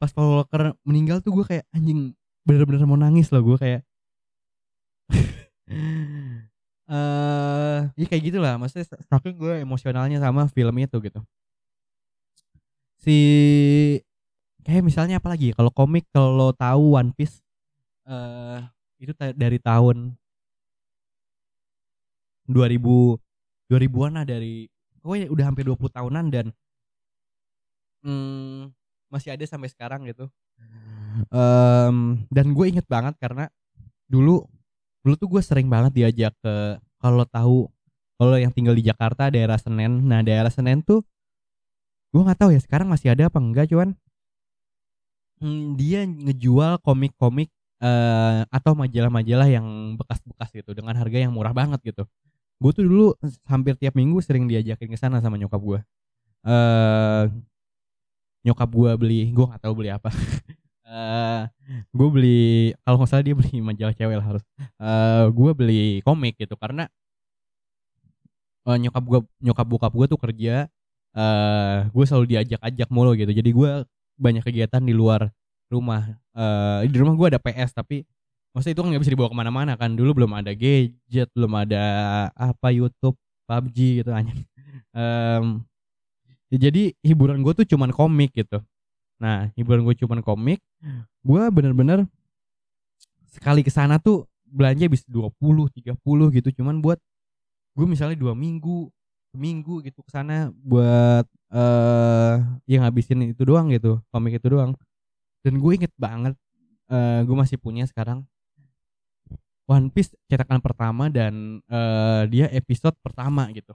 pas 0.00 0.08
Paul 0.12 0.40
Walker 0.40 0.72
meninggal 0.88 1.20
tuh 1.20 1.36
gua 1.36 1.44
kayak 1.44 1.68
anjing 1.76 2.16
bener-bener 2.48 2.88
mau 2.88 2.96
nangis 2.96 3.28
loh 3.28 3.44
gua 3.44 3.60
kayak 3.60 3.84
eh 6.92 7.80
ya 7.96 8.06
kayak 8.06 8.22
gitulah. 8.32 8.54
Maksudnya 8.60 8.86
saking 8.86 9.36
gue 9.38 9.54
emosionalnya 9.64 10.18
sama 10.20 10.46
film 10.50 10.76
itu 10.78 10.96
gitu. 11.00 11.20
Si 13.02 13.18
kayak 14.62 14.86
misalnya 14.86 15.18
apa 15.18 15.32
lagi 15.32 15.50
kalau 15.56 15.74
komik 15.74 16.06
kalau 16.14 16.54
tahu 16.54 16.94
One 16.94 17.10
Piece 17.16 17.42
uh, 18.06 18.62
itu 19.02 19.10
dari 19.34 19.58
tahun 19.58 20.14
2000 22.46 23.18
2000-an 23.72 24.12
lah 24.20 24.26
dari 24.28 24.68
oh 25.02 25.16
ya 25.16 25.26
udah 25.32 25.44
hampir 25.50 25.64
20 25.66 25.80
tahunan 25.88 26.24
dan 26.30 26.46
hmm, 28.04 28.70
masih 29.10 29.34
ada 29.34 29.44
sampai 29.48 29.72
sekarang 29.72 30.06
gitu. 30.06 30.28
Um, 31.28 32.24
dan 32.32 32.56
gue 32.56 32.66
inget 32.68 32.86
banget 32.88 33.16
karena 33.20 33.48
dulu 34.08 34.44
dulu 35.02 35.14
tuh 35.18 35.28
gue 35.28 35.42
sering 35.42 35.66
banget 35.66 35.92
diajak 35.94 36.34
ke 36.40 36.54
kalau 37.02 37.26
tahu 37.26 37.68
kalau 38.16 38.38
yang 38.38 38.54
tinggal 38.54 38.74
di 38.78 38.86
Jakarta 38.86 39.28
daerah 39.28 39.58
Senen. 39.58 40.06
Nah 40.06 40.22
daerah 40.22 40.50
Senen 40.50 40.82
tuh 40.82 41.02
gue 42.14 42.22
nggak 42.22 42.38
tahu 42.38 42.50
ya 42.54 42.60
sekarang 42.62 42.86
masih 42.86 43.12
ada 43.12 43.26
apa 43.26 43.40
enggak 43.40 43.72
cuman 43.72 43.96
hmm, 45.40 45.74
dia 45.80 46.04
ngejual 46.06 46.78
komik-komik 46.84 47.48
uh, 47.82 48.44
atau 48.52 48.76
majalah-majalah 48.76 49.48
yang 49.48 49.96
bekas-bekas 49.96 50.52
gitu 50.54 50.76
dengan 50.76 50.94
harga 50.94 51.18
yang 51.18 51.32
murah 51.34 51.52
banget 51.56 51.80
gitu. 51.82 52.04
Gue 52.62 52.70
tuh 52.70 52.86
dulu 52.86 53.06
hampir 53.50 53.74
tiap 53.74 53.98
minggu 53.98 54.22
sering 54.22 54.46
diajakin 54.46 54.92
ke 54.92 54.98
sana 55.00 55.18
sama 55.18 55.34
nyokap 55.34 55.58
gue 55.58 55.80
uh, 56.46 57.24
nyokap 58.42 58.70
gue 58.70 58.90
beli 58.98 59.20
gue 59.30 59.44
nggak 59.46 59.62
tahu 59.62 59.74
beli 59.78 59.90
apa 59.94 60.10
eh, 60.92 61.40
gue 61.88 62.08
beli 62.12 62.40
kalau 62.84 63.00
nggak 63.00 63.10
salah 63.10 63.24
dia 63.24 63.34
beli 63.36 63.56
majalah 63.68 63.94
cewek 63.96 64.16
lah 64.20 64.26
harus. 64.26 64.44
Uh, 64.58 64.66
eh, 64.84 65.24
gue 65.32 65.50
beli 65.56 65.82
komik 66.04 66.36
gitu 66.36 66.54
karena 66.60 66.86
uh, 68.68 68.76
nyokap 68.76 69.04
gue 69.08 69.20
nyokap 69.40 69.66
bokap 69.66 69.92
gue 69.96 70.06
tuh 70.12 70.20
kerja 70.20 70.54
uh, 71.16 71.88
gue 71.88 72.04
selalu 72.04 72.36
diajak-ajak 72.36 72.88
mulu 72.92 73.16
gitu. 73.16 73.32
Jadi 73.32 73.50
gue 73.50 73.70
banyak 74.20 74.44
kegiatan 74.44 74.82
di 74.84 74.92
luar 74.92 75.32
rumah. 75.72 76.12
Uh, 76.36 76.84
di 76.84 76.96
rumah 77.00 77.16
gue 77.16 77.26
ada 77.32 77.40
PS 77.40 77.72
tapi 77.72 78.04
maksudnya 78.52 78.76
itu 78.76 78.80
kan 78.84 78.88
nggak 78.92 79.02
bisa 79.02 79.12
dibawa 79.16 79.28
ke 79.32 79.36
mana-mana 79.36 79.72
kan. 79.80 79.96
Dulu 79.96 80.22
belum 80.22 80.32
ada 80.36 80.52
gadget 80.52 81.32
belum 81.32 81.52
ada 81.56 81.82
apa 82.36 82.68
YouTube 82.68 83.16
PUBG 83.48 84.04
gitu 84.04 84.10
hanya 84.14 84.32
um, 84.96 85.64
ya 86.52 86.68
jadi 86.68 86.92
hiburan 87.00 87.40
gue 87.40 87.52
tuh 87.64 87.66
cuman 87.68 87.90
komik 87.92 88.32
gitu 88.36 88.60
Nah, 89.22 89.54
hiburan 89.54 89.86
gue 89.86 89.94
cuman 90.02 90.18
komik. 90.26 90.58
Gue 91.22 91.42
bener-bener 91.54 92.10
sekali 93.30 93.62
ke 93.62 93.70
sana 93.70 94.02
tuh 94.02 94.26
belanja 94.42 94.90
bisa 94.90 95.06
20, 95.06 95.70
30 95.70 96.36
gitu. 96.42 96.48
Cuman 96.58 96.82
buat 96.82 96.98
gue 97.78 97.86
misalnya 97.86 98.18
dua 98.18 98.34
minggu, 98.34 98.90
minggu 99.32 99.86
gitu 99.86 100.02
ke 100.02 100.10
sana 100.10 100.50
buat 100.50 101.24
eh 101.54 101.56
uh, 101.56 102.36
yang 102.66 102.82
ngabisin 102.82 103.30
itu 103.30 103.46
doang 103.46 103.70
gitu, 103.70 104.02
komik 104.10 104.42
itu 104.42 104.50
doang. 104.50 104.74
Dan 105.46 105.62
gue 105.62 105.72
inget 105.78 105.94
banget 105.94 106.34
uh, 106.90 107.22
gue 107.22 107.36
masih 107.38 107.62
punya 107.62 107.86
sekarang 107.86 108.26
One 109.70 109.88
Piece 109.94 110.12
cetakan 110.26 110.58
pertama 110.58 111.06
dan 111.06 111.62
uh, 111.70 112.26
dia 112.26 112.50
episode 112.50 112.98
pertama 113.00 113.46
gitu. 113.54 113.72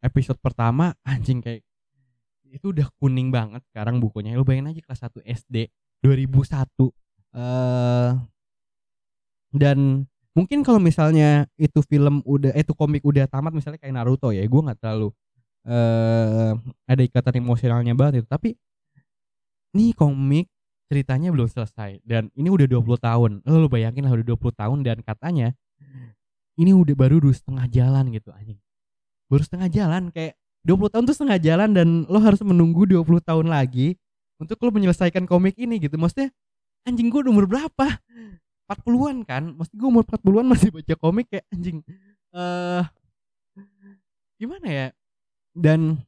Episode 0.00 0.38
pertama 0.38 0.94
anjing 1.02 1.42
kayak 1.42 1.66
itu 2.52 2.72
udah 2.74 2.86
kuning 3.00 3.34
banget. 3.34 3.62
Sekarang 3.70 3.98
bukunya 3.98 4.34
lu 4.36 4.46
bayangin 4.46 4.74
aja 4.76 4.80
kelas 4.82 5.00
1 5.08 5.22
SD 5.24 5.56
2001 6.04 6.66
uh, 7.36 8.20
dan 9.56 10.04
mungkin 10.36 10.60
kalau 10.60 10.76
misalnya 10.76 11.48
itu 11.56 11.80
film 11.80 12.20
udah 12.28 12.52
eh, 12.52 12.60
itu 12.60 12.76
komik 12.76 13.00
udah 13.02 13.24
tamat 13.24 13.56
misalnya 13.56 13.80
kayak 13.80 13.96
Naruto 13.96 14.28
ya 14.28 14.44
gue 14.44 14.60
nggak 14.60 14.78
terlalu 14.84 15.08
uh, 15.64 16.52
ada 16.84 17.02
ikatan 17.02 17.40
emosionalnya 17.40 17.94
banget 17.96 18.24
itu. 18.24 18.28
Tapi 18.28 18.50
nih 19.76 19.92
komik 19.96 20.46
ceritanya 20.86 21.34
belum 21.34 21.50
selesai 21.50 22.04
dan 22.06 22.30
ini 22.38 22.48
udah 22.52 22.66
20 22.68 22.84
tahun. 23.00 23.30
Lo, 23.42 23.66
lo 23.66 23.68
bayangin 23.68 24.06
lah 24.06 24.14
udah 24.14 24.26
20 24.36 24.60
tahun 24.60 24.78
dan 24.86 24.98
katanya 25.02 25.56
ini 26.56 26.72
udah 26.72 26.96
baru 26.96 27.20
dua 27.20 27.34
setengah 27.36 27.66
jalan 27.68 28.08
gitu 28.14 28.32
anjing. 28.32 28.60
Baru 29.28 29.42
setengah 29.44 29.68
jalan 29.68 30.08
kayak 30.08 30.38
20 30.66 30.90
tahun 30.90 31.04
tuh 31.06 31.14
setengah 31.14 31.38
jalan 31.38 31.70
dan 31.70 31.88
lo 32.10 32.18
harus 32.18 32.42
menunggu 32.42 32.90
20 32.90 33.22
tahun 33.22 33.46
lagi 33.46 33.94
untuk 34.42 34.58
lo 34.66 34.74
menyelesaikan 34.74 35.22
komik 35.30 35.54
ini 35.54 35.78
gitu. 35.78 35.94
Maksudnya 35.94 36.34
anjing 36.82 37.06
gue 37.06 37.22
umur 37.30 37.46
berapa? 37.46 38.02
40-an 38.66 39.22
kan? 39.22 39.54
Maksud 39.54 39.74
gue 39.78 39.86
umur 39.86 40.02
40-an 40.02 40.46
masih 40.50 40.74
baca 40.74 40.94
komik 40.98 41.30
kayak 41.30 41.46
anjing. 41.54 41.86
Eh 42.34 42.82
uh, 42.82 42.82
gimana 44.42 44.66
ya? 44.66 44.86
Dan 45.54 46.02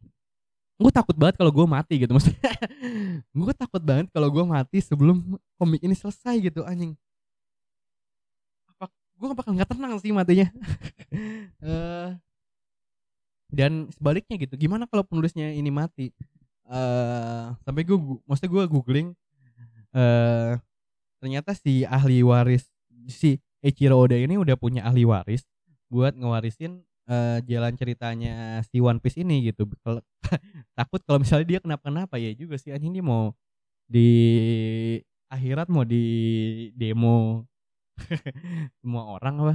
gue 0.79 0.91
takut 0.91 1.15
banget 1.15 1.39
kalau 1.39 1.55
gue 1.55 1.67
mati 1.71 1.95
gitu 2.03 2.11
maksudnya. 2.11 2.51
gue 3.47 3.55
takut 3.55 3.83
banget 3.83 4.11
kalau 4.11 4.27
gue 4.27 4.43
mati 4.43 4.83
sebelum 4.83 5.39
komik 5.55 5.87
ini 5.87 5.95
selesai 5.95 6.35
gitu 6.43 6.67
anjing. 6.67 6.99
Apa 8.75 8.91
gue 8.91 9.27
bakal 9.39 9.55
nggak 9.55 9.71
tenang 9.71 10.03
sih 10.03 10.11
matinya. 10.11 10.51
uh, 11.63 12.11
dan 13.49 13.89
sebaliknya 13.97 14.37
gitu 14.37 14.55
gimana 14.61 14.85
kalau 14.89 15.05
penulisnya 15.05 15.53
ini 15.53 15.73
mati? 15.73 16.13
Uh, 16.69 17.57
sampai 17.65 17.81
gue 17.81 17.97
maksudnya 18.29 18.53
gue 18.53 18.65
googling 18.69 19.09
uh, 19.97 20.61
ternyata 21.17 21.57
si 21.57 21.89
ahli 21.89 22.21
waris 22.21 22.69
si 23.09 23.41
Eiichiro 23.65 23.97
Oda 23.97 24.21
ini 24.21 24.37
udah 24.37 24.55
punya 24.61 24.85
ahli 24.85 25.09
waris 25.09 25.49
buat 25.89 26.13
ngewarisin 26.13 26.85
uh, 27.09 27.41
jalan 27.43 27.75
ceritanya 27.75 28.61
si 28.69 28.79
One 28.79 29.01
Piece 29.01 29.19
ini 29.19 29.51
gitu. 29.51 29.67
Takut 30.79 31.01
kalau 31.03 31.19
misalnya 31.19 31.47
dia 31.49 31.61
kenapa-kenapa 31.65 32.21
ya 32.21 32.31
juga 32.37 32.61
sih 32.61 32.71
anjing 32.71 32.95
dia 32.95 33.05
mau 33.05 33.33
di 33.89 34.11
akhirat 35.33 35.73
mau 35.73 35.83
di 35.83 36.05
demo 36.77 37.49
semua 38.85 39.17
orang 39.19 39.35
apa? 39.43 39.55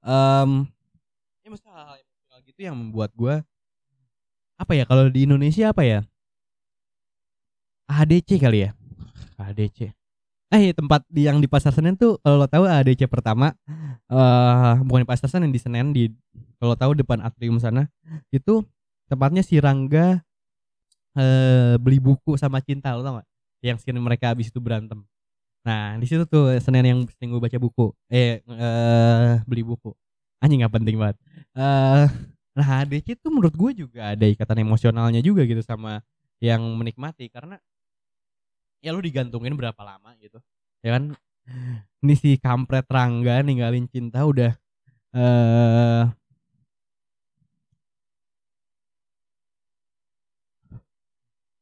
Um, 0.00 0.64
maksudnya 1.50 1.74
hal-hal 1.74 1.98
emosional 1.98 2.38
gitu 2.46 2.60
yang 2.62 2.76
membuat 2.78 3.10
gue 3.18 3.34
apa 4.60 4.72
ya 4.76 4.84
kalau 4.84 5.08
di 5.08 5.24
Indonesia 5.24 5.72
apa 5.72 5.82
ya? 5.82 6.00
ADC 7.90 8.38
kali 8.38 8.68
ya? 8.68 8.70
ADC 9.40 9.90
eh 10.50 10.74
tempat 10.74 11.06
di 11.06 11.30
yang 11.30 11.38
di 11.38 11.46
pasar 11.46 11.70
Senen 11.70 11.94
tuh 11.94 12.18
kalau 12.26 12.42
lo 12.42 12.46
tahu 12.50 12.66
ADC 12.66 13.06
pertama 13.06 13.54
uh, 14.10 14.74
bukan 14.82 15.06
di 15.06 15.08
pasar 15.08 15.30
Senen 15.30 15.54
di 15.54 15.62
Senen 15.62 15.94
di 15.94 16.10
kalau 16.58 16.74
tahu 16.74 16.98
depan 16.98 17.22
atrium 17.22 17.62
sana 17.62 17.86
itu 18.34 18.66
tempatnya 19.06 19.46
si 19.46 19.62
Rangga 19.62 20.18
uh, 21.14 21.78
beli 21.78 22.02
buku 22.02 22.34
sama 22.34 22.58
cinta 22.58 22.90
lo 22.98 23.06
tau 23.06 23.22
gak? 23.22 23.28
Yang 23.62 23.86
scene 23.86 24.02
mereka 24.02 24.34
habis 24.34 24.50
itu 24.50 24.58
berantem. 24.58 25.06
Nah 25.62 25.94
di 26.02 26.06
situ 26.10 26.26
tuh 26.26 26.50
Senin 26.58 26.82
yang 26.82 27.00
sering 27.14 27.30
gue 27.30 27.40
baca 27.40 27.58
buku 27.62 27.94
eh 28.10 28.42
uh, 28.50 29.38
beli 29.46 29.62
buku 29.62 29.94
anjing 30.40 30.64
nggak 30.64 30.74
penting 30.74 30.96
banget. 30.96 31.16
Uh, 31.52 32.08
nah 32.56 32.66
HDC 32.82 33.14
itu 33.20 33.28
menurut 33.28 33.54
gue 33.54 33.86
juga 33.86 34.16
ada 34.16 34.26
ikatan 34.26 34.64
emosionalnya 34.64 35.20
juga 35.22 35.44
gitu 35.46 35.62
sama 35.62 36.02
yang 36.40 36.64
menikmati 36.74 37.28
karena 37.28 37.60
ya 38.80 38.96
lu 38.96 39.04
digantungin 39.04 39.52
berapa 39.54 39.78
lama 39.84 40.16
gitu 40.18 40.40
ya 40.80 40.96
kan? 40.96 41.14
Ini 42.00 42.14
si 42.16 42.30
kampret 42.40 42.88
Rangga 42.88 43.44
ninggalin 43.44 43.84
cinta 43.90 44.24
udah 44.24 44.56
eh 45.10 45.18
uh, 45.20 46.04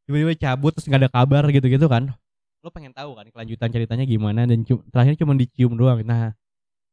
tiba-tiba 0.07 0.33
cabut 0.41 0.73
terus 0.73 0.87
nggak 0.89 1.03
ada 1.05 1.11
kabar 1.13 1.45
gitu-gitu 1.53 1.87
kan? 1.91 2.15
Lo 2.63 2.71
pengen 2.71 2.95
tahu 2.95 3.19
kan 3.19 3.27
kelanjutan 3.29 3.69
ceritanya 3.75 4.05
gimana 4.09 4.47
dan 4.47 4.63
cu 4.65 4.81
terakhir 4.89 5.19
cuma 5.21 5.35
dicium 5.35 5.75
doang. 5.75 6.01
Nah 6.07 6.33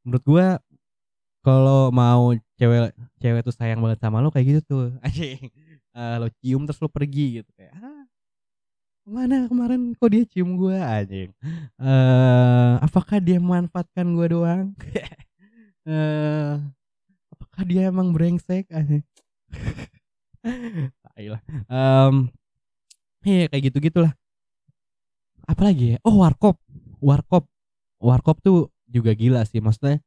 menurut 0.03 0.23
gue 0.25 0.45
kalau 1.45 1.93
mau 1.93 2.33
cewek 2.57 2.89
cewek 3.21 3.41
tuh 3.45 3.53
sayang 3.53 3.77
banget 3.77 4.01
sama 4.01 4.17
lo 4.17 4.33
kayak 4.33 4.45
gitu 4.49 4.61
tuh. 4.65 4.85
Anjing. 5.05 5.53
Eh, 5.93 6.15
lo 6.17 6.27
cium 6.41 6.65
terus 6.65 6.81
lo 6.81 6.89
pergi 6.89 7.39
gitu. 7.39 7.49
Kayak 7.53 7.77
ah, 7.77 8.03
ke 9.05 9.09
mana 9.13 9.45
kemarin? 9.45 9.93
Kok 9.93 10.09
dia 10.09 10.25
cium 10.25 10.57
gua? 10.57 10.81
Anjing. 10.81 11.29
Eh 11.77 12.73
apakah 12.81 13.21
dia 13.21 13.37
memanfaatkan 13.37 14.09
gua 14.17 14.27
doang? 14.27 14.73
Eh 15.85 16.57
apakah 17.29 17.61
dia 17.61 17.93
emang 17.93 18.09
brengsek? 18.09 18.65
Anjing. 18.73 19.05
Lah. 21.29 21.41
Em, 21.69 22.33
iya 23.21 23.45
kayak 23.45 23.69
gitu 23.69 23.77
gitulah. 23.85 24.17
Apalagi 25.45 25.95
ya? 25.95 25.97
Oh 26.01 26.25
warkop, 26.25 26.57
warkop, 26.99 27.45
warkop 28.01 28.41
tuh 28.41 28.73
juga 28.89 29.13
gila 29.13 29.45
sih. 29.45 29.61
Maksudnya 29.61 30.01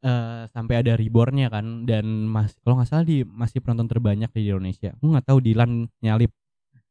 eh 0.00 0.42
sampai 0.48 0.74
ada 0.80 0.96
rebornnya 0.96 1.52
kan 1.52 1.84
dan 1.84 2.24
masih 2.24 2.56
kalau 2.64 2.80
nggak 2.80 2.88
salah 2.88 3.04
di 3.04 3.20
masih 3.26 3.60
penonton 3.60 3.88
terbanyak 3.88 4.30
di 4.32 4.48
Indonesia. 4.48 4.90
Gue 4.96 5.08
nggak 5.12 5.26
tahu 5.28 5.38
Dilan 5.44 5.84
nyalip 6.00 6.32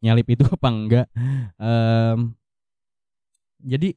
nyalip 0.06 0.28
itu 0.30 0.43
apa 0.56 0.67
enggak. 0.69 1.08
Em, 1.58 2.19
jadi 3.65 3.89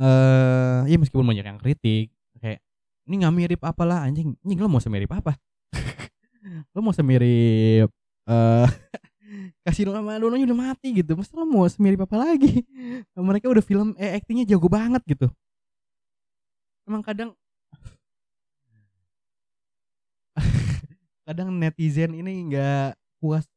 eh 0.00 0.80
ya 0.90 0.96
meskipun 0.98 1.22
banyak 1.22 1.46
yang 1.46 1.60
kritik 1.60 2.10
kayak 2.40 2.58
ini 3.06 3.14
nggak 3.20 3.34
mirip 3.36 3.60
apalah 3.62 4.08
anjing. 4.08 4.32
Anjing 4.42 4.58
lo 4.58 4.68
mau 4.72 4.82
semirip 4.82 5.12
apa? 5.12 5.36
lo 6.74 6.80
mau 6.80 6.94
semirip 6.96 7.88
eh 8.24 8.68
kasih 9.64 9.88
nama 9.88 10.16
Dononya 10.20 10.48
udah 10.48 10.58
mati 10.72 10.92
gitu 10.96 11.16
masa 11.16 11.36
lo 11.36 11.44
mau 11.48 11.68
semirip 11.68 12.04
apa 12.04 12.16
lagi 12.16 12.64
mereka 13.16 13.48
udah 13.48 13.64
film 13.64 13.92
eh 13.96 14.16
aktingnya 14.16 14.56
jago 14.56 14.68
banget 14.68 15.02
gitu 15.08 15.28
emang 16.84 17.00
kadang 17.00 17.32
kadang 21.24 21.56
netizen 21.56 22.12
ini 22.12 22.52
nggak 22.52 22.96
puas 23.20 23.48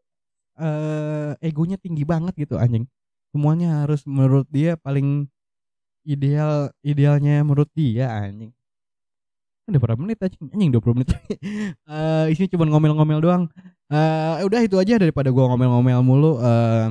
eh 0.57 1.37
egonya 1.43 1.77
tinggi 1.77 2.03
banget 2.07 2.33
gitu 2.39 2.57
anjing. 2.57 2.87
Semuanya 3.29 3.85
harus 3.85 4.01
menurut 4.07 4.47
dia 4.49 4.79
paling 4.79 5.29
ideal 6.07 6.71
idealnya 6.81 7.43
menurut 7.43 7.69
dia 7.75 8.09
anjing. 8.09 8.55
Udah 9.67 9.79
berapa 9.83 9.99
menit 9.99 10.17
anjing? 10.23 10.47
Anjing 10.49 10.71
20 10.71 10.95
menit. 10.97 11.09
Eh 11.91 12.25
isinya 12.31 12.49
cuma 12.55 12.65
ngomel-ngomel 12.71 13.19
doang. 13.19 13.43
Eh 13.91 14.43
udah 14.47 14.61
itu 14.63 14.79
aja 14.79 14.95
daripada 14.97 15.29
gua 15.29 15.51
ngomel-ngomel 15.53 15.99
mulu. 16.01 16.39
Eh 16.41 16.87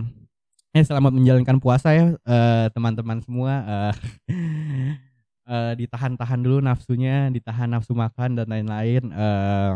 eh 0.77 0.85
selamat 0.85 1.17
menjalankan 1.17 1.57
puasa 1.57 1.97
ya 1.97 2.13
eh 2.13 2.67
teman-teman 2.77 3.19
semua. 3.25 3.53
Eh 3.65 3.95
eh 5.51 5.73
ditahan-tahan 5.81 6.41
dulu 6.45 6.61
nafsunya 6.61 7.33
ditahan 7.33 7.73
nafsu 7.73 7.97
makan 7.97 8.37
dan 8.39 8.47
lain-lain. 8.53 9.09
Eh 9.11 9.73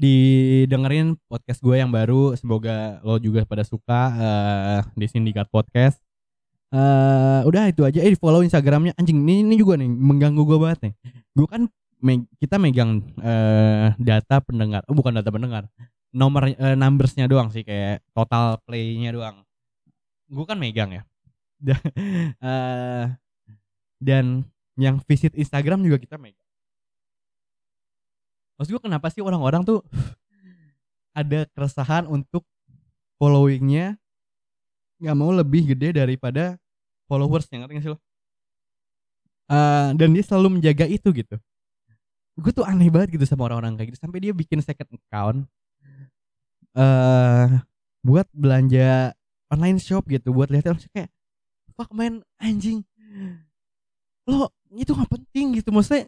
didengerin 0.00 1.20
podcast 1.28 1.60
gue 1.60 1.76
yang 1.76 1.92
baru 1.92 2.32
semoga 2.32 3.04
lo 3.04 3.20
juga 3.20 3.44
pada 3.44 3.60
suka 3.68 4.00
eh 4.16 4.82
di 4.96 5.06
Sindikat 5.10 5.52
Podcast. 5.52 6.00
Eh 6.72 7.40
udah 7.44 7.68
itu 7.68 7.84
aja. 7.84 8.00
Eh 8.00 8.14
di 8.14 8.18
follow 8.18 8.40
instagramnya. 8.40 8.96
Anjing 8.96 9.20
ini 9.26 9.44
ini 9.44 9.54
juga 9.60 9.76
nih 9.76 9.90
mengganggu 9.90 10.42
gue 10.46 10.58
banget 10.58 10.78
nih. 10.88 10.94
Gue 11.36 11.46
kan 11.50 11.62
me- 12.00 12.28
kita 12.40 12.56
megang 12.56 13.04
eh 13.20 13.92
data 14.00 14.40
pendengar 14.40 14.80
oh 14.88 14.96
bukan 14.96 15.20
data 15.20 15.28
pendengar 15.28 15.68
nomor 16.10 16.48
eh, 16.50 16.76
numbersnya 16.78 17.28
doang 17.30 17.52
sih 17.52 17.62
kayak 17.62 18.00
total 18.16 18.56
playnya 18.64 19.12
doang. 19.12 19.44
Gue 20.32 20.44
kan 20.48 20.56
megang 20.56 20.90
ya. 20.96 21.02
Eh, 22.40 23.04
dan 24.00 24.48
yang 24.80 24.96
visit 25.04 25.36
instagram 25.36 25.84
juga 25.84 26.00
kita 26.00 26.16
megang 26.16 26.39
maksud 28.60 28.76
gue 28.76 28.82
kenapa 28.84 29.08
sih 29.08 29.24
orang-orang 29.24 29.64
tuh 29.64 29.80
ada 31.16 31.48
keresahan 31.56 32.04
untuk 32.04 32.44
followingnya 33.16 33.96
nggak 35.00 35.16
mau 35.16 35.32
lebih 35.32 35.72
gede 35.72 35.96
daripada 35.96 36.60
followers 37.08 37.48
yang 37.48 37.64
ngerti 37.64 37.88
sih 37.88 37.90
lo? 37.96 37.98
Eh, 39.48 39.88
dan 39.96 40.08
dia 40.12 40.22
selalu 40.22 40.60
menjaga 40.60 40.84
itu 40.84 41.08
gitu. 41.10 41.40
Gue 42.36 42.52
tuh 42.52 42.68
aneh 42.68 42.92
banget 42.92 43.16
gitu 43.16 43.24
sama 43.24 43.48
orang-orang 43.48 43.80
kayak 43.80 43.96
gitu 43.96 44.00
sampai 44.04 44.20
dia 44.20 44.36
bikin 44.36 44.60
second 44.60 44.92
account 44.92 45.48
eh 46.78 47.48
buat 48.00 48.30
belanja 48.30 49.12
online 49.50 49.82
shop 49.82 50.06
gitu 50.06 50.30
buat 50.30 50.48
lihat 50.48 50.70
kayak 50.94 51.10
fuck 51.74 51.90
man 51.90 52.22
anjing 52.38 52.86
lo 54.30 54.54
itu 54.70 54.94
nggak 54.94 55.10
penting 55.10 55.58
gitu 55.58 55.74
maksudnya 55.74 56.06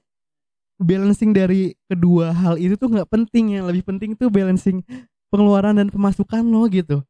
balancing 0.82 1.30
dari 1.32 1.72
kedua 1.88 2.34
hal 2.34 2.58
itu 2.58 2.74
tuh 2.76 2.90
nggak 2.90 3.08
penting 3.08 3.58
yang 3.58 3.64
lebih 3.66 3.86
penting 3.86 4.18
tuh 4.18 4.28
balancing 4.28 4.82
pengeluaran 5.32 5.78
dan 5.78 5.88
pemasukan 5.88 6.44
lo 6.44 6.66
gitu. 6.68 7.00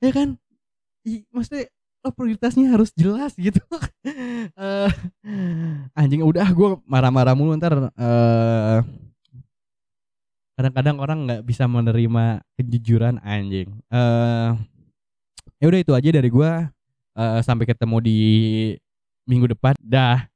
Ya 0.00 0.10
kan? 0.14 0.38
I, 1.04 1.26
maksudnya 1.28 1.68
lo 2.04 2.12
prioritasnya 2.12 2.72
harus 2.72 2.90
jelas 2.94 3.34
gitu. 3.36 3.60
Eh, 4.54 4.90
anjing 5.96 6.20
udah 6.20 6.44
gue 6.52 6.78
marah-marah 6.84 7.32
mulu 7.32 7.56
ntar 7.56 7.90
eh, 7.96 8.78
kadang-kadang 10.54 11.00
orang 11.00 11.18
nggak 11.26 11.42
bisa 11.42 11.64
menerima 11.64 12.44
kejujuran 12.60 13.18
anjing. 13.24 13.72
Eh 13.88 14.50
ya 15.58 15.64
udah 15.66 15.80
itu 15.80 15.92
aja 15.96 16.08
dari 16.12 16.28
gue 16.28 16.50
Eh, 17.14 17.40
sampai 17.46 17.62
ketemu 17.62 17.96
di 18.02 18.18
minggu 19.30 19.54
depan. 19.54 19.78
Dah 19.78 20.26